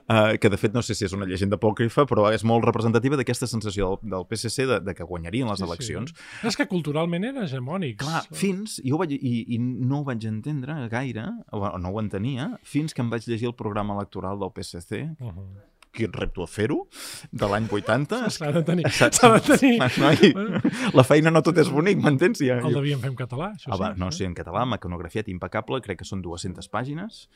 [0.08, 3.17] eh, que de fet no sé si és una llegenda apòcrifa, però és molt representativa
[3.19, 5.69] d'aquesta sensació del, del PSC de, de que guanyarien les Sí, sí.
[5.71, 6.13] eleccions.
[6.45, 8.04] És que culturalment eren hegemònics.
[8.06, 11.89] Clar, fins, i, ho vaig, i, i no ho vaig entendre gaire, o o no
[11.89, 15.48] ho entenia, fins que em vaig llegir el programa electoral del PSC, Uh -huh.
[15.96, 16.89] que et repto a fer-ho,
[17.32, 18.30] de l'any 80.
[18.36, 18.84] S'ha de tenir...
[18.91, 19.80] S'ha de tenir...
[20.04, 20.60] Noi, Bueno.
[20.94, 22.39] la feina no tot és bonic, m'entens?
[22.44, 24.00] Ja, El devíem fer en català, això Ah, va, sí.
[24.00, 27.30] no, sí, en català, mecanografiat impecable, crec que són 200 pàgines,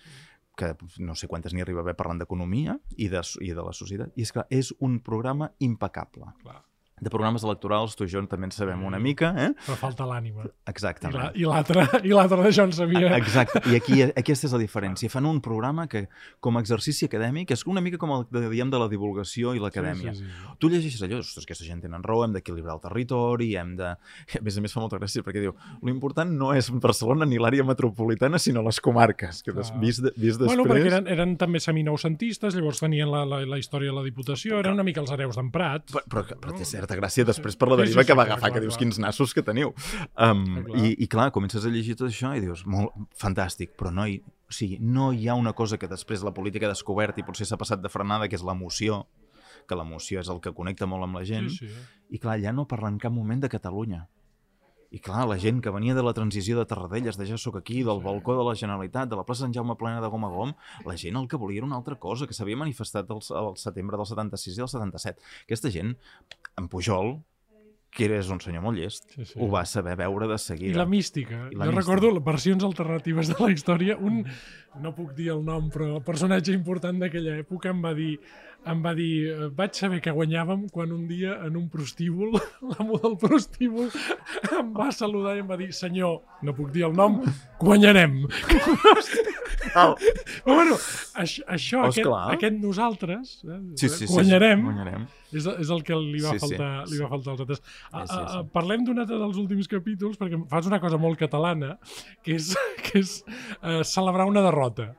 [0.58, 3.72] que no sé quantes n'hi arriba a haver parlant d'economia i, de, i de la
[3.72, 4.12] societat.
[4.18, 6.26] I és que és un programa impecable.
[6.44, 6.62] Clar.
[7.02, 9.50] De programes electorals, tu i jo també en sabem una mica, eh?
[9.66, 10.46] Però falta l'ànima.
[11.10, 13.14] I la- I l'altre i l'altre d'això en sabia.
[13.18, 15.10] Exacte, i aquí aquesta és la diferència.
[15.10, 16.08] Fan un programa que,
[16.40, 19.60] com a exercici acadèmic, és una mica com el que diem de la divulgació i
[19.64, 20.14] l'acadèmia.
[20.14, 20.56] Sí, sí, sí.
[20.60, 23.94] Tu llegeixes allò, ostres, aquesta gent tenen raó, hem d'equilibrar el territori, hem de...
[24.40, 27.64] A més a més fa molta gràcia perquè diu, l'important no és Barcelona ni l'àrea
[27.68, 29.80] metropolitana, sinó les comarques, que des, Clar.
[29.82, 30.54] vist, de, vist després...
[30.56, 34.60] Bueno, perquè eren, eren també seminoucentistes, llavors tenien la, la, la història de la Diputació,
[34.62, 35.88] eren una mica els hereus d'en Prat.
[35.92, 38.23] Però, però, però té certa gràcia després per la Sí, sí, deriva sí, que va
[38.25, 38.80] agafar, clar, que dius clar.
[38.84, 39.73] quins nassos que teniu.
[40.17, 40.80] Um, clar.
[40.86, 44.17] i, I clar, comences a llegir tot això i dius, molt fantàstic, però no hi,
[44.49, 47.45] o sigui, no hi ha una cosa que després la política ha descobert i potser
[47.45, 49.04] s'ha passat de frenada, que és l'emoció,
[49.69, 51.84] que l'emoció és el que connecta molt amb la gent, Sí, sí.
[52.10, 54.08] i clar, allà no parla en cap moment de Catalunya.
[54.91, 57.84] I clar, la gent que venia de la transició de Tarradellas, de ja soc aquí,
[57.86, 60.54] del balcó de la Generalitat, de la plaça Sant Jaume plena de gom a gom,
[60.86, 63.97] la gent el que volia era una altra cosa, que s'havia manifestat el, el setembre
[64.02, 65.21] del 76 i del 77.
[65.45, 65.93] Aquesta gent,
[66.58, 67.19] en Pujol,
[67.91, 69.08] que eres un senyor molt llest.
[69.15, 69.38] Sí, sí.
[69.41, 70.78] Ho va saber veure de I seguida.
[70.78, 71.47] la mística.
[71.49, 71.80] I la jo mística.
[71.80, 73.97] recordo versions alternatives de la història.
[73.97, 74.19] Un,
[74.82, 78.19] no puc dir el nom, però personatge important d'aquella època em va dir
[78.67, 82.36] em va dir, eh, vaig saber que guanyàvem quan un dia en un prostíbul,
[82.74, 83.88] l'amo del prostíbul
[84.60, 87.22] em va saludar i em va dir, senyor, no puc dir el nom,
[87.60, 88.26] guanyarem.
[89.76, 89.93] Au.
[90.00, 90.76] Però bueno,
[91.19, 95.04] això, això Oh, aquest, aquest nosaltres, eh, Sí, sí, sí, guanyarem, Guanyarem.
[95.32, 96.45] és, és el que li va, Sí, sí.
[96.48, 97.62] faltar, li va faltar als altres.
[97.91, 98.43] A, Sí, sí, sí.
[98.56, 101.78] parlem d'un altre dels últims capítols, perquè fas una cosa molt catalana,
[102.24, 102.54] que és,
[102.88, 103.19] que és
[103.62, 104.93] uh, celebrar una derrota.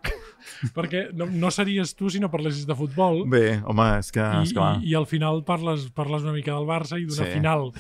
[0.76, 4.44] perquè no, no series tu si no parlessis de futbol, Bé, home, és que, i,
[4.48, 4.76] és clar.
[4.82, 7.32] i, i al final parles, parles una mica del Barça i d'una Sí.
[7.38, 7.70] final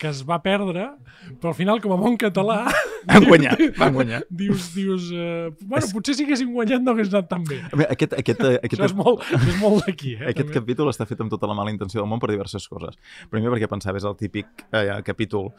[0.00, 0.90] que es va perdre,
[1.40, 2.64] però al final, com a bon català,
[3.04, 4.22] Van guanyar, van guanyar.
[4.32, 7.58] dius, dius uh, bueno, potser si haguéssim guanyat no hagués anat tan bé.
[7.76, 10.22] Bé, aquest, aquest, eh, aquest, Això és molt, és molt d'aquí, eh?
[10.30, 10.54] Aquest també.
[10.56, 12.96] capítol està fet amb tota la mala intenció del món per diverses coses.
[13.32, 15.50] Primer perquè pensava és el típic eh, capítol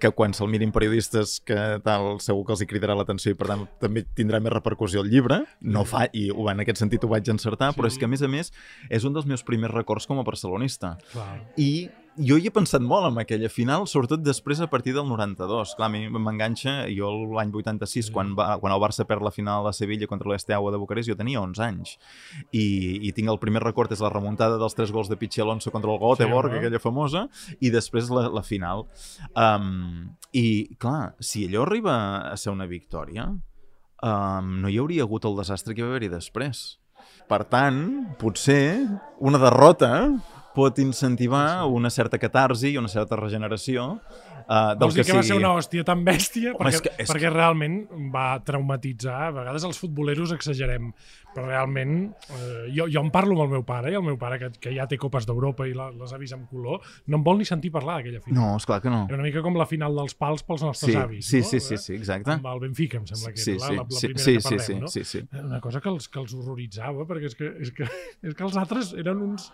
[0.00, 3.48] que quan se'l mirin periodistes que tal segur que els hi cridarà l'atenció i per
[3.48, 5.42] tant també tindrà més repercussió el llibre.
[5.60, 8.24] No fa, i ho, en aquest sentit ho vaig encertar, però és que a més
[8.24, 8.52] a més
[8.92, 10.98] és un dels meus primers records com a barcelonista.
[11.14, 11.32] Clar.
[11.56, 15.74] I jo hi he pensat molt en aquella final, sobretot després a partir del 92.
[15.78, 19.68] Clar, a mi m'enganxa, jo l'any 86, quan, va, quan el Barça perd la final
[19.68, 21.94] a Sevilla contra l'Esteaua de Bucarest, jo tenia 11 anys.
[22.50, 22.64] I,
[23.06, 25.92] I tinc el primer record, és la remuntada dels tres gols de Pichi Alonso contra
[25.92, 26.64] el Göteborg, Sí, home.
[26.64, 27.26] aquella famosa,
[27.60, 28.84] i després la, la final.
[29.34, 31.94] Um, I, clar, si allò arriba
[32.32, 33.28] a ser una victòria,
[34.02, 36.78] um, no hi hauria hagut el desastre que hi va haver-hi després.
[37.30, 37.80] Per tant,
[38.18, 38.84] potser
[39.22, 39.92] una derrota
[40.54, 44.00] pot incentivar una certa catarsi i una certa regeneració
[44.48, 45.28] uh, del Vols dir que, que, va sigui.
[45.34, 46.54] ser una hòstia tan bèstia?
[46.54, 47.80] Home, perquè, és que- és perquè realment
[48.14, 49.28] va traumatitzar.
[49.28, 50.92] A vegades els futboleros exagerem,
[51.34, 51.92] però realment
[52.34, 54.72] eh, jo, jo en parlo amb el meu pare, i el meu pare, que, que
[54.74, 57.44] ja té copes d'Europa i la, les ha vist amb color, no em vol ni
[57.46, 58.40] sentir parlar d'aquella final.
[58.40, 59.04] No, esclar que no.
[59.08, 61.26] Era una mica com la final dels pals pels nostres Sí, avis.
[61.26, 61.44] sí, no?
[61.52, 61.78] sí, sí, Eh?
[61.78, 62.30] sí, exacte.
[62.34, 64.34] Amb el Benfica, em sembla que Sí, era sí, la, la, la sí, primera sí,
[64.34, 64.88] que sí, parlem, sí, no?
[64.88, 65.22] sí, sí.
[65.32, 67.86] Era una cosa que els, que els horroritzava, perquè és que, és que,
[68.26, 69.52] és que els altres eren uns...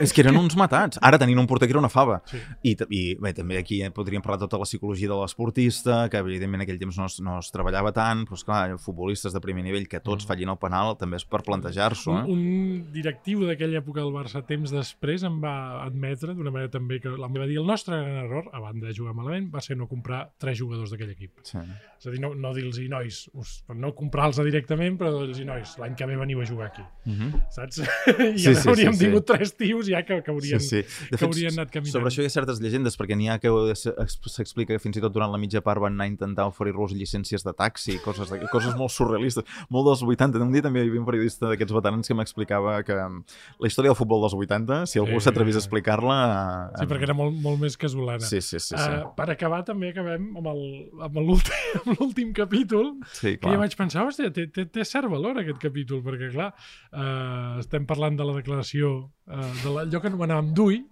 [0.00, 0.98] És que eren uns matats.
[1.02, 2.18] Ara tenint un porter que era una fava.
[2.26, 2.38] Sí.
[2.66, 6.20] I, i bé, també aquí eh, podríem parlar de tota la psicologia de l'esportista, que
[6.22, 9.64] evidentment en aquell temps no es, no es treballava tant, però esclar, futbolistes de primer
[9.66, 12.12] nivell que tots fallin el penal també és per plantejar-s'ho.
[12.14, 12.32] Un, Eh?
[12.32, 17.10] un directiu d'aquella època del Barça temps després em va admetre d'una manera també que
[17.10, 19.88] la meva dir el nostre gran error, a banda de jugar malament, va ser no
[19.90, 21.42] comprar tres jugadors d'aquell equip.
[21.42, 21.58] Sí.
[21.98, 25.96] És a dir, no, no dir-los nois, us, no comprar-los directament, però dir-los nois, l'any
[25.98, 26.84] que ve veniu a jugar aquí.
[27.06, 27.42] Uh -huh.
[27.50, 27.78] Saps?
[27.80, 29.04] I Sí, sí, hauríem sí, sí.
[29.04, 31.08] tingut tres tios ja que, que haurien, sí, sí.
[31.10, 31.92] De que haurien anat caminant.
[31.92, 33.48] Sobre això hi ha certes llegendes, perquè n'hi ha que
[34.26, 37.44] s'explica que fins i tot durant la mitja part van anar a intentar oferir-los llicències
[37.46, 40.42] de taxi, coses, de, coses molt surrealistes, molt dels 80.
[40.44, 43.20] Un dia també hi havia un periodista d'aquests veterans que m'explicava que um,
[43.62, 45.26] la història del futbol dels 80, si algú Sí.
[45.28, 46.18] s'atrevís a explicar-la...
[46.76, 48.24] Sí, perquè era molt, molt més casolana.
[48.26, 48.74] Sí, sí, sí.
[48.76, 48.90] sí.
[48.90, 51.18] Uh, per acabar, també acabem amb
[51.96, 56.02] l'últim capítol, sí que jo vaig pensar, hòstia, té, té, té cert valor aquest capítol,
[56.04, 56.50] perquè, clar,
[56.92, 60.82] uh, estem parlant de la declaració uh, de allò que anomenàvem DUI,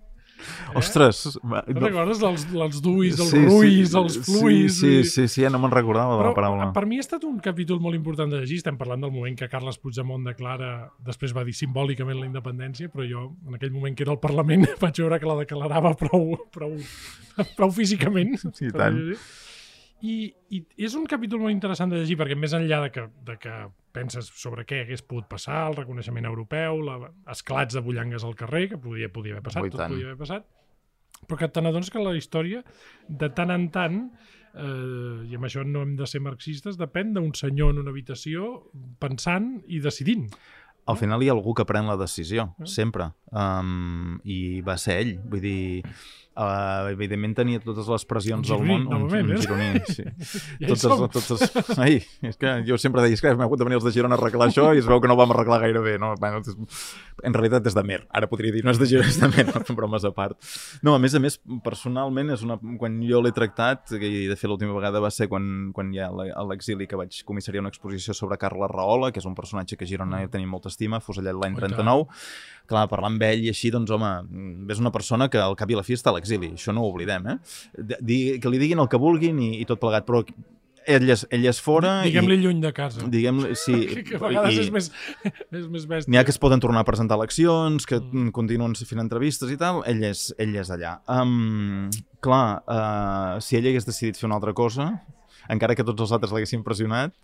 [0.75, 1.39] Ostres!
[1.45, 1.81] va, no.
[1.81, 1.87] no.
[1.87, 2.23] recordes?
[2.23, 4.79] Els, els DUIs, els Sí, sí, ruis, els fluis...
[4.81, 6.69] Sí, i- sí, sí, sí, ja no me'n recordava de Però la paraula.
[6.77, 8.59] per mi ha estat un capítol molt important de llegir.
[8.63, 13.07] Estem parlant del moment que Carles Puigdemont declara, després va dir simbòlicament la independència, però
[13.09, 16.77] jo, en aquell moment que era al Parlament, vaig veure que la declarava prou, prou,
[17.57, 18.37] prou físicament.
[18.53, 18.99] Sí, tant.
[18.99, 19.19] així.
[20.05, 20.15] I,
[20.53, 23.55] I és un capítol molt interessant de llegir perquè més enllà de que, de que
[23.95, 26.99] penses sobre què hagués pogut passar, el reconeixement europeu, la,
[27.33, 29.95] esclats de bullangues al carrer, que podia, podia haver passat, tot tant.
[29.95, 30.49] podia haver passat,
[31.29, 32.61] però que te n'adones que la història,
[33.09, 34.01] de tant en tant,
[34.53, 38.51] eh, i amb això no hem de ser marxistes, depèn d'un senyor en una habitació
[39.01, 40.27] pensant i decidint.
[40.91, 42.67] Al final hi ha algú que pren la decisió, Ah.
[42.69, 43.07] sempre.
[43.33, 45.15] Um, I va ser ell.
[45.25, 45.83] Vull dir,
[46.37, 48.85] uh, evidentment tenia totes les pressions Un del món.
[48.87, 49.41] Un, novament, un eh?
[49.41, 50.05] gironí, sí.
[50.65, 51.79] Els, tots els...
[51.79, 54.21] Ai, és que jo sempre deia, que hem hagut de venir els de Girona a
[54.21, 55.97] arreglar això i es veu que no ho vam arreglar gaire bé.
[56.03, 56.13] No?
[56.21, 56.43] Bueno,
[57.25, 58.03] en realitat és de Mer.
[58.15, 60.37] Ara podria dir, no és de Girona, és de Mer, no bromes a part.
[60.85, 62.59] No, a més a més, personalment, és una...
[62.81, 66.45] quan jo l'he tractat, i de fet l'última vegada va ser quan, quan la- a
[66.51, 69.91] l'exili que vaig comissariar una exposició sobre Carles Rahola, que és un personatge que a
[69.91, 71.75] Girona hi tenim molta estima, fusellat l'any Oh, i tant.
[71.79, 72.07] 39.
[72.67, 74.09] Clar, parlar amb ell i així, doncs, home,
[74.73, 76.55] és una persona que al cap i a la fi està a l'exili.
[76.57, 77.39] Això no ho oblidem, eh?
[78.01, 80.25] Di, que li diguin el que vulguin i, i tot plegat, però
[80.85, 83.07] ell és, ell és fora Diguem-li lluny de casa.
[83.11, 84.91] Diguem sí, que, a vegades i, és més,
[85.61, 86.13] és més bèstia.
[86.13, 88.27] N'hi ha que es poden tornar a presentar eleccions, que Mm.
[88.27, 88.33] mm.
[88.37, 90.99] continuen fent entrevistes i tal, ell és, ell és allà.
[91.11, 91.91] Um,
[92.25, 94.91] clar, uh, si ell hagués decidit fer una altra cosa,
[95.53, 97.15] encara que tots els altres l'haguessin pressionat,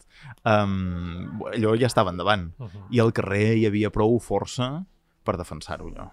[0.45, 2.51] um, allò ja estava endavant.
[2.59, 2.87] Uh -huh.
[2.91, 4.85] I al carrer hi havia prou força
[5.25, 6.11] per defensar-ho, allò.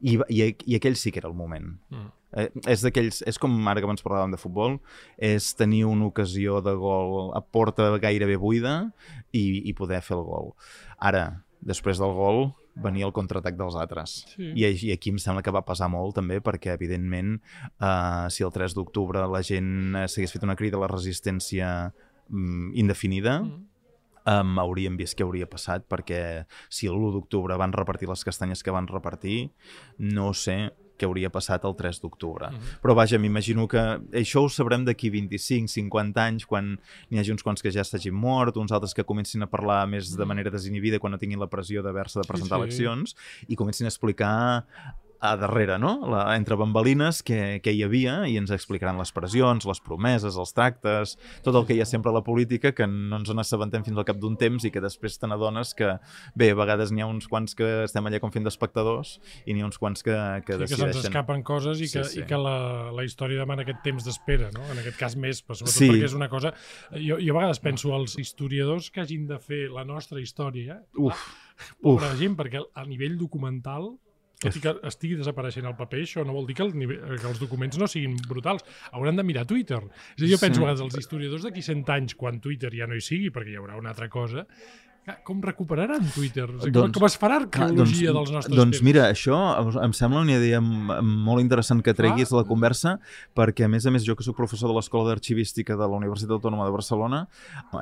[0.00, 1.74] I, i, I aquell sí que era el moment.
[1.90, 2.08] Mm.
[2.38, 4.78] Eh, és d'aquells, és com ara que abans parlàvem de futbol,
[5.18, 8.92] és tenir una ocasió de gol a porta gairebé buida
[9.32, 10.52] i, i poder fer el gol.
[10.98, 14.20] Ara, després del gol, venia el contraatac dels altres.
[14.34, 14.52] Sí.
[14.54, 17.36] I, I aquí em sembla que va passar molt també perquè, evidentment,
[17.82, 21.90] eh, si el 3 d'octubre la gent eh, s'hagués fet una crida a la resistència
[22.28, 23.66] mm, indefinida, Mm.
[24.30, 28.74] Um, hauríem vist què hauria passat perquè si l'1 d'octubre van repartir les castanyes que
[28.74, 29.50] van repartir,
[29.98, 32.50] no sé què hauria passat el 3 d'octubre.
[32.50, 32.80] Mhm.
[32.82, 33.80] Però vaja, m'imagino que
[34.20, 38.14] això ho sabrem d'aquí 25, 50 anys, quan n'hi hagi uns quants que ja s'hagin
[38.14, 41.48] mort, uns altres que comencin a parlar més de manera desinhibida quan no tinguin la
[41.48, 42.62] pressió d'haver-se de presentar sí.
[42.62, 43.16] eleccions
[43.48, 44.36] i comencin a explicar
[45.20, 45.98] a darrere, no?
[46.08, 50.54] La, entre bambalines què, què hi havia i ens explicaran les pressions, les promeses, els
[50.56, 54.00] tractes, tot el que hi ha sempre a la política que no ens n'assabentem fins
[54.00, 55.90] al cap d'un temps i que després te n'adones que,
[56.34, 59.60] bé, a vegades n'hi ha uns quants que estem allà com fent d'espectadors i n'hi
[59.60, 60.16] ha uns quants que,
[60.48, 61.10] que Sí, que se'ns decideixen.
[61.12, 62.20] escapen coses i que, Sí, sí.
[62.24, 62.56] i que la,
[62.96, 64.64] la història demana aquest temps d'espera, no?
[64.72, 65.90] En aquest cas més, però sobretot Sí.
[65.92, 66.54] perquè és una cosa...
[66.96, 71.20] Jo, jo a vegades penso als historiadors que hagin de fer la nostra història, Uf,
[71.82, 73.98] pobra gent, perquè a nivell documental
[74.40, 77.28] tot i que estigui desapareixent el paper, això no vol dir que, el nivell, que
[77.28, 78.64] els documents no siguin brutals.
[78.92, 79.82] Hauran de mirar Twitter.
[80.16, 80.64] És a dir, jo penso Sí.
[80.64, 83.56] a vegades els historiadors d'aquí 100 anys, quan Twitter ja no hi sigui, perquè hi
[83.60, 84.89] haurà una altra cosa, que-
[85.24, 86.46] com recuperaran Twitter?
[86.48, 88.84] O sigui, com, Doncs- com es farà arqueologia dels nostres doncs temps?
[88.86, 92.42] mira, això em- em sembla una idea molt interessant que treguis Clar.
[92.42, 92.98] la conversa,
[93.36, 96.30] perquè a més a més jo que sóc professor de l'Escola d'Arxivística de la Universitat
[96.38, 97.22] Autònoma de Barcelona,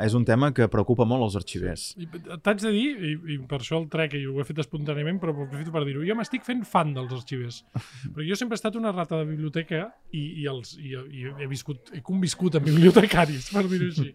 [0.00, 1.94] és un tema que preocupa molt els arxivers.
[2.42, 5.34] T'haig de dir, i, i per això el trec, i ho he fet espontàniament, però
[5.36, 7.62] aprofito per dir-ho, jo m'estic fent fan dels arxivers.
[8.14, 11.46] Perquè jo sempre he estat una rata de biblioteca i, i, els, i, i he,
[11.50, 14.12] viscut, he conviscut amb bibliotecaris, per dir-ho així.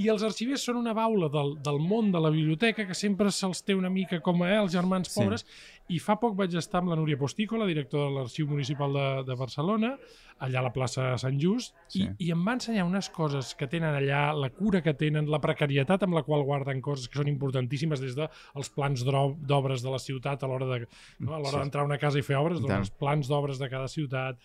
[0.00, 3.60] I els arxivers són una baula del, del món de la biblioteca que sempre se'ls
[3.66, 5.20] té una mica com a eh, els germans Sí.
[5.20, 5.44] pobres.
[5.92, 9.06] I fa poc vaig estar amb la Núria Postico, la directora de l'Arxiu Municipal de,
[9.28, 9.98] de Barcelona,
[10.40, 12.02] allà a la plaça Sant Just, Sí.
[12.18, 15.40] i, i em va ensenyar unes coses que tenen allà, la cura que tenen, la
[15.40, 19.82] precarietat amb la qual guarden coses que són importantíssimes des dels de els plans d'obres
[19.82, 20.86] de la ciutat a l'hora de
[21.20, 21.58] no, a l'hora Sí.
[21.58, 24.38] d'entrar a una casa i fer obres, doncs els plans d'obres de cada ciutat.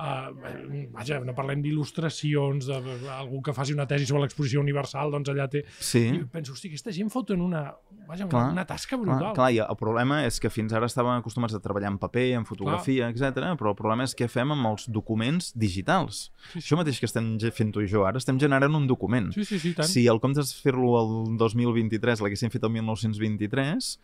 [0.00, 5.46] Uh, vaja, no parlem d'il·lustracions, d'algú que faci una tesi sobre l'exposició universal, doncs allà
[5.50, 5.64] té...
[5.78, 7.66] Sí, I penso, hosti, aquesta gent foten una,
[8.08, 8.44] vaja, una, Clar.
[8.54, 9.34] una tasca clar, brutal.
[9.36, 12.46] clar, i el problema és que fins ara estàvem acostumats a treballar en paper, en
[12.48, 13.52] fotografia, etc.
[13.60, 16.30] però el problema és què fem amb els documents digitals.
[16.52, 16.62] Sí, sí.
[16.64, 19.30] Això mateix que estem fent tu i jo ara, estem generant un document.
[19.36, 19.86] Sí, sí, sí, tant.
[19.88, 23.94] Si al comptes de fer-lo el 2023 l'haguéssim fet el 1923,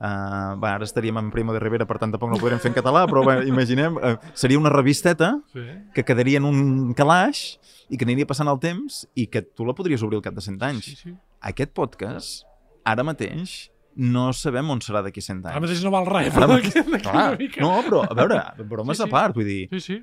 [0.00, 2.70] Uh, va, ara estaríem en Primo de Rivera, per tant tampoc no ho podrem fer
[2.70, 5.64] en català, però bé, imaginem, uh, seria una revisteta Sí.
[5.92, 7.58] que quedaria en un calaix
[7.90, 10.40] i que aniria passant el temps i que tu la podries obrir al cap de
[10.46, 10.84] 100 anys.
[10.84, 11.12] Sí, sí.
[11.42, 12.46] Aquest podcast,
[12.86, 15.50] ara mateix, no sabem on serà d'aquí 100 anys.
[15.50, 16.32] Ara mateix no val res.
[16.34, 16.72] Però d'aquí-
[17.10, 17.60] una mica.
[17.60, 19.08] no, però, a veure, bromes Sí, sí.
[19.08, 20.02] a part, vull dir, Sí, sí.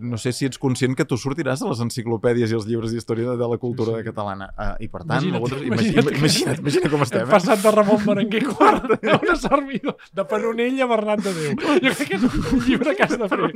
[0.00, 3.34] no sé si ets conscient que tu sortiràs a les enciclopèdies i els llibres d'història
[3.36, 4.04] de la cultura Sí, sí.
[4.04, 4.50] catalana.
[4.56, 7.20] Uh, I per tant, Imagina't, nosaltres- imagina't imagina't, imagina't, imagina't com estem.
[7.20, 7.30] Hem Eh?
[7.32, 11.54] passat de Ramon Berenguer quart a una servidor de Penonell a Bernat de Déu.
[11.58, 13.52] Jo crec que és un llibre que has de fer.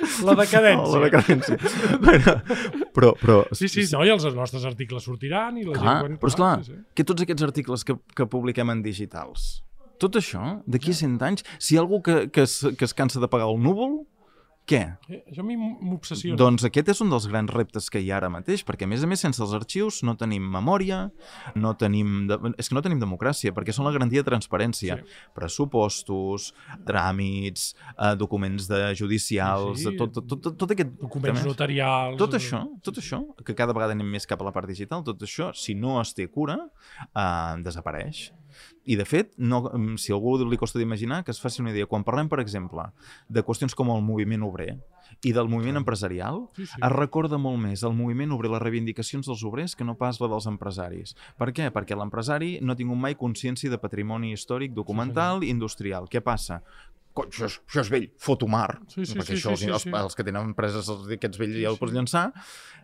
[0.26, 0.86] La decadència.
[0.86, 1.56] Oh, la decadència.
[2.02, 2.36] bueno,
[2.96, 6.18] però, però, Sí, sí, no, i els nostres articles sortiran i la clar, gent...
[6.22, 6.82] però esclar, sí, sí.
[6.96, 9.46] que tots aquests articles que, que publiquem en digitals,
[10.02, 12.94] tot això, d'aquí a 100 anys, si hi ha algú que, que, es, que es
[12.96, 14.02] cansa de pagar el núvol,
[14.66, 14.80] què?
[15.08, 16.36] Eh, Això a mi m'obsessiona.
[16.40, 19.04] Doncs aquest és un dels grans reptes que hi ha ara mateix, perquè a més
[19.06, 21.04] a més sense els arxius no tenim memòria,
[21.54, 22.26] no tenim...
[22.30, 22.38] De...
[22.58, 24.98] És que no tenim democràcia, perquè són la garantia de transparència.
[24.98, 25.18] Sí.
[25.38, 26.50] Pressupostos,
[26.88, 29.96] tràmits, eh, documents de judicials, Sí, sí.
[30.00, 30.96] tot, tot, tot, tot aquest...
[31.00, 31.50] Documents també.
[31.52, 32.18] notarials...
[32.20, 35.22] Tot això, tot això, que cada vegada anem més cap a la part digital, tot
[35.22, 36.58] això, si no es té cura,
[37.12, 38.26] eh, desapareix.
[38.84, 41.86] I, de fet, no, mm, si algú li costa d'imaginar, que es faci una idea.
[41.86, 42.92] Quan parlem, per exemple,
[43.28, 44.78] de qüestions com el moviment obrer
[45.24, 46.80] i del moviment empresarial, Sí, sí.
[46.82, 50.28] es recorda molt més el moviment obrer, les reivindicacions dels obrers, que no pas la
[50.28, 51.14] dels empresaris.
[51.38, 51.70] Per què?
[51.72, 56.08] Perquè l'empresari no ha tingut mai consciència de patrimoni històric, documental i industrial.
[56.08, 56.62] Què passa?
[57.16, 58.76] Coi, això, és, això és vell, foto mar.
[58.92, 59.92] Sí, sí, perquè sí, això, sí, sí, els, sí.
[59.96, 62.26] els que tenen empreses, aquests vells Sí, ja ho pots llançar,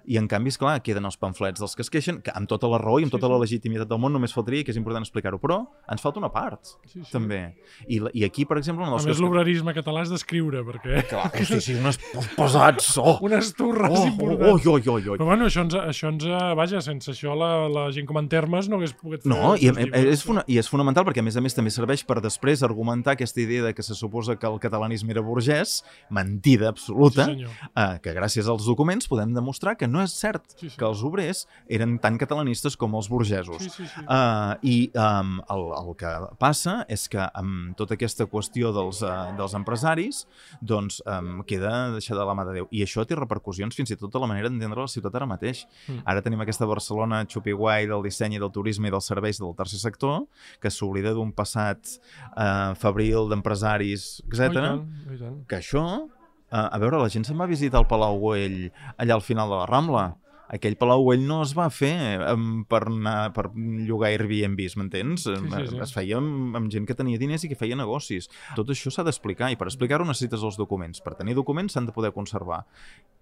[0.09, 2.67] i en canvi, és clar queden els pamflets dels que es queixen, que amb tota
[2.73, 3.45] la raó i amb Sí, tota la sí.
[3.45, 5.61] legitimitat del món només faltaria, que és important explicar-ho, però
[5.93, 7.11] ens falta una part, Sí, sí.
[7.13, 7.43] també.
[7.87, 9.21] I, la- I aquí, per exemple, una A de les més, coses...
[9.21, 12.01] que- l'obrerisme català és d'escriure, perquè Clar, hosti, sí, unes
[12.37, 13.19] pesats, oh!
[13.29, 14.67] unes turres Oh, oh, importants.
[14.67, 15.17] oh, oh, oh, oh.
[15.19, 16.25] Però bueno, això ens, això ens...
[16.59, 19.31] Vaja, sense això la, la gent com en termes no hagués pogut fer...
[19.33, 22.03] No, i, i, és, fona, i és fonamental perquè, a més a més, també serveix
[22.09, 25.83] per després argumentar aquesta idea de que se suposa suposa que el catalanisme era burgès,
[26.11, 27.51] mentida absoluta, Sí, senyor.
[27.77, 30.77] eh, que gràcies als documents podem demostrar que no és cert Sí, sí.
[30.77, 33.59] que els obrers eren tan catalanistes com els burgesos.
[33.63, 34.01] Sí, sí, sí.
[34.03, 39.35] Uh, I um, el, el que passa és que amb tota aquesta qüestió dels, uh,
[39.37, 40.27] dels empresaris
[40.61, 42.69] doncs um, queda deixada de la mà de Déu.
[42.71, 45.67] I això té repercussions fins i tot a la manera d'entendre la ciutat ara mateix.
[45.89, 46.03] Mm.
[46.07, 49.81] Ara tenim aquesta Barcelona xupi-guai del disseny i del turisme i dels serveis del tercer
[49.81, 50.27] sector
[50.61, 51.99] que s'oblida d'un passat
[52.37, 54.65] uh, febril d'empresaris, etc.
[54.73, 58.59] oh, que això, uh, a veure, la gent se'n va visitar el Palau Güell
[58.97, 60.07] allà al final de la Rambla.
[60.53, 61.95] Aquell Palau Güell no es va fer
[62.29, 65.25] um, per, anar, per llogar Airbnbs, m'entens?
[65.25, 65.37] sí,
[65.71, 65.79] sí.
[65.83, 68.29] Es feia amb, amb gent que tenia diners i que feia negocis.
[68.59, 71.01] Tot això s'ha d'explicar i per explicar-ho necessites els documents.
[71.01, 72.63] Per tenir documents s'han de poder conservar.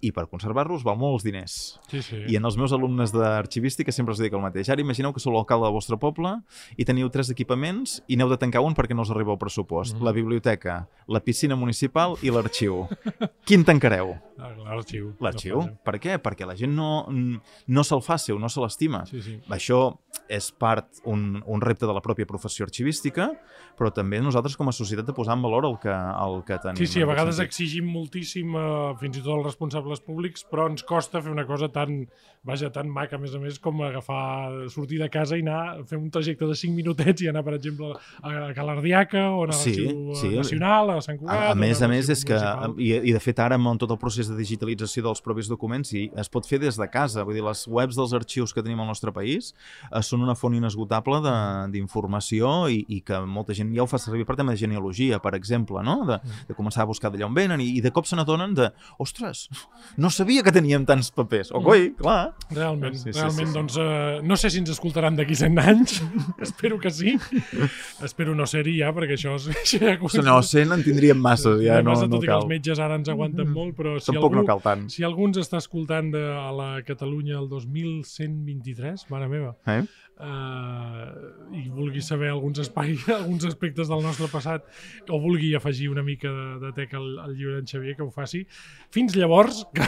[0.02, 1.56] I per conservar-los val molts diners.
[1.90, 2.22] Sí, sí.
[2.26, 4.70] I en els meus alumnes d'arxivística sempre els dic el mateix.
[4.72, 6.34] Ara imagineu que sou l'alcalde del vostre poble
[6.76, 9.94] i teniu tres equipaments i n'heu de tancar un perquè no us arriba el pressupost.
[9.96, 10.04] Mhm.
[10.08, 12.88] La biblioteca, la piscina municipal i l'arxiu.
[13.46, 14.16] Quin tancareu?
[14.40, 15.10] Ah, L'arxiu.
[15.20, 15.58] L'arxiu.
[15.60, 16.14] No per què?
[16.22, 17.04] Perquè la gent no,
[17.66, 19.04] no se'l fa seu, no se l'estima.
[19.08, 19.38] Sí, sí.
[19.52, 19.82] Això
[20.30, 23.30] és part, un, un repte de la pròpia professió arxivística,
[23.78, 26.78] però també nosaltres com a societat de posar en valor el que, el que tenim.
[26.78, 27.50] Sí, sí, a vegades sentit.
[27.50, 31.70] exigim moltíssim, eh, fins i tot els responsables públics, però ens costa fer una cosa
[31.72, 32.04] tan,
[32.46, 35.86] vaja, tan maca, a més a més, com agafar, sortir de casa i anar a
[35.88, 39.88] fer un trajecte de 5 minutets i anar, per exemple, a Calardiaca o Sí, a
[39.88, 40.32] l'Arxiu sí.
[40.36, 41.48] Nacional, a Sant Cugat...
[41.48, 42.38] A, a més anar a més és que,
[42.78, 46.06] i, i de fet ara amb tot el procés de digitalització dels propis documents i
[46.20, 48.86] es pot fer des de casa, vull dir, les webs dels arxius que tenim al
[48.90, 49.52] nostre país
[49.90, 53.98] eh, són una font inesgotable de- d'informació i, i que molta gent ja ho fa
[53.98, 55.98] servir per tema de genealogia, per exemple, no?
[56.08, 58.70] de, de començar a buscar d'allà on venen i, i de cop se n'adonen de,
[58.98, 59.46] ostres,
[59.96, 62.34] no sabia que teníem tants papers, o coi, clar.
[62.50, 63.58] Realment, Sí, sí, realment, sí, sí.
[63.58, 66.00] doncs, eh, no sé si ens escoltaran d'aquí 100 anys,
[66.46, 67.16] espero que sí.
[68.02, 69.48] espero no ser-hi ja, perquè això és...
[69.60, 69.78] Això
[70.16, 72.42] ja no, 100 en tindríem massa, ja no, massa, no tot i que cal.
[72.42, 74.86] els metges ara ens aguanten molt, però si Tampoc algú, no cal tant.
[74.92, 76.22] si algú ens està escoltant de,
[76.56, 79.82] la Catalunya el 2123, mare meva, Eh?
[80.20, 84.66] uh, i vulgui saber alguns espais, alguns aspectes del nostre passat,
[85.08, 88.10] o vulgui afegir una mica de, de teca al, al llibre d'en Xavier, que ho
[88.14, 88.42] faci.
[88.92, 89.86] Fins llavors, que,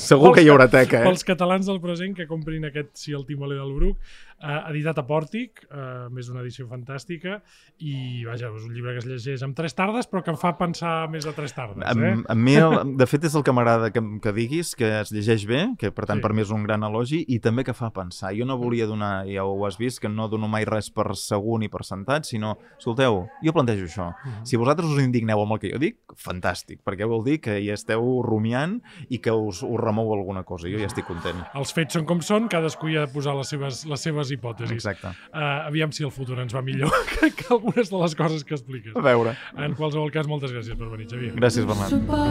[0.00, 1.08] Segur que hi haurà teca, eh?
[1.08, 5.04] pels catalans del present que comprin aquest Si el timoler del Bruc, eh, editat a
[5.06, 7.40] Pòrtic, eh, més una edició fantàstica,
[7.78, 10.54] i vaja, és un llibre que es llegeix amb tres tardes, però que em fa
[10.58, 11.82] pensar més de tres tardes.
[11.84, 12.16] A, Eh?
[12.28, 15.46] a mi, el, de fet, és el que m'agrada que, que diguis, que es llegeix
[15.46, 16.22] bé, que per tant Sí.
[16.22, 18.34] per mi és un gran elogi, i també que fa pensar.
[18.36, 21.58] Jo no volia donar, ja ho has vist, que no dono mai res per segur
[21.60, 24.12] ni per sentat, sinó, escolteu, jo plantejo això.
[24.24, 24.44] Mhm.
[24.46, 27.70] Si vosaltres us indigneu amb el que jo dic, fantàstic, perquè vol dir que hi
[27.70, 30.68] esteu rumiant i que us, us remou alguna cosa.
[30.68, 31.42] Jo ja estic content.
[31.54, 34.76] Els fets són com són, cadascú hi ha de posar les seves, les seves hipòtesis.
[34.76, 35.12] Exacte.
[35.32, 38.56] Uh, aviam si el futur ens va millor que, que algunes de les coses que
[38.56, 38.96] expliques.
[38.96, 39.36] A veure.
[39.58, 41.34] En qualsevol cas, moltes gràcies per venir, Xavier.
[41.36, 41.92] Gràcies, Bernat.
[41.92, 42.30] Sopar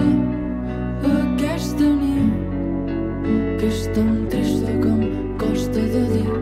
[1.04, 2.52] aquesta nit
[3.60, 6.33] que és tan trista que em costa de dir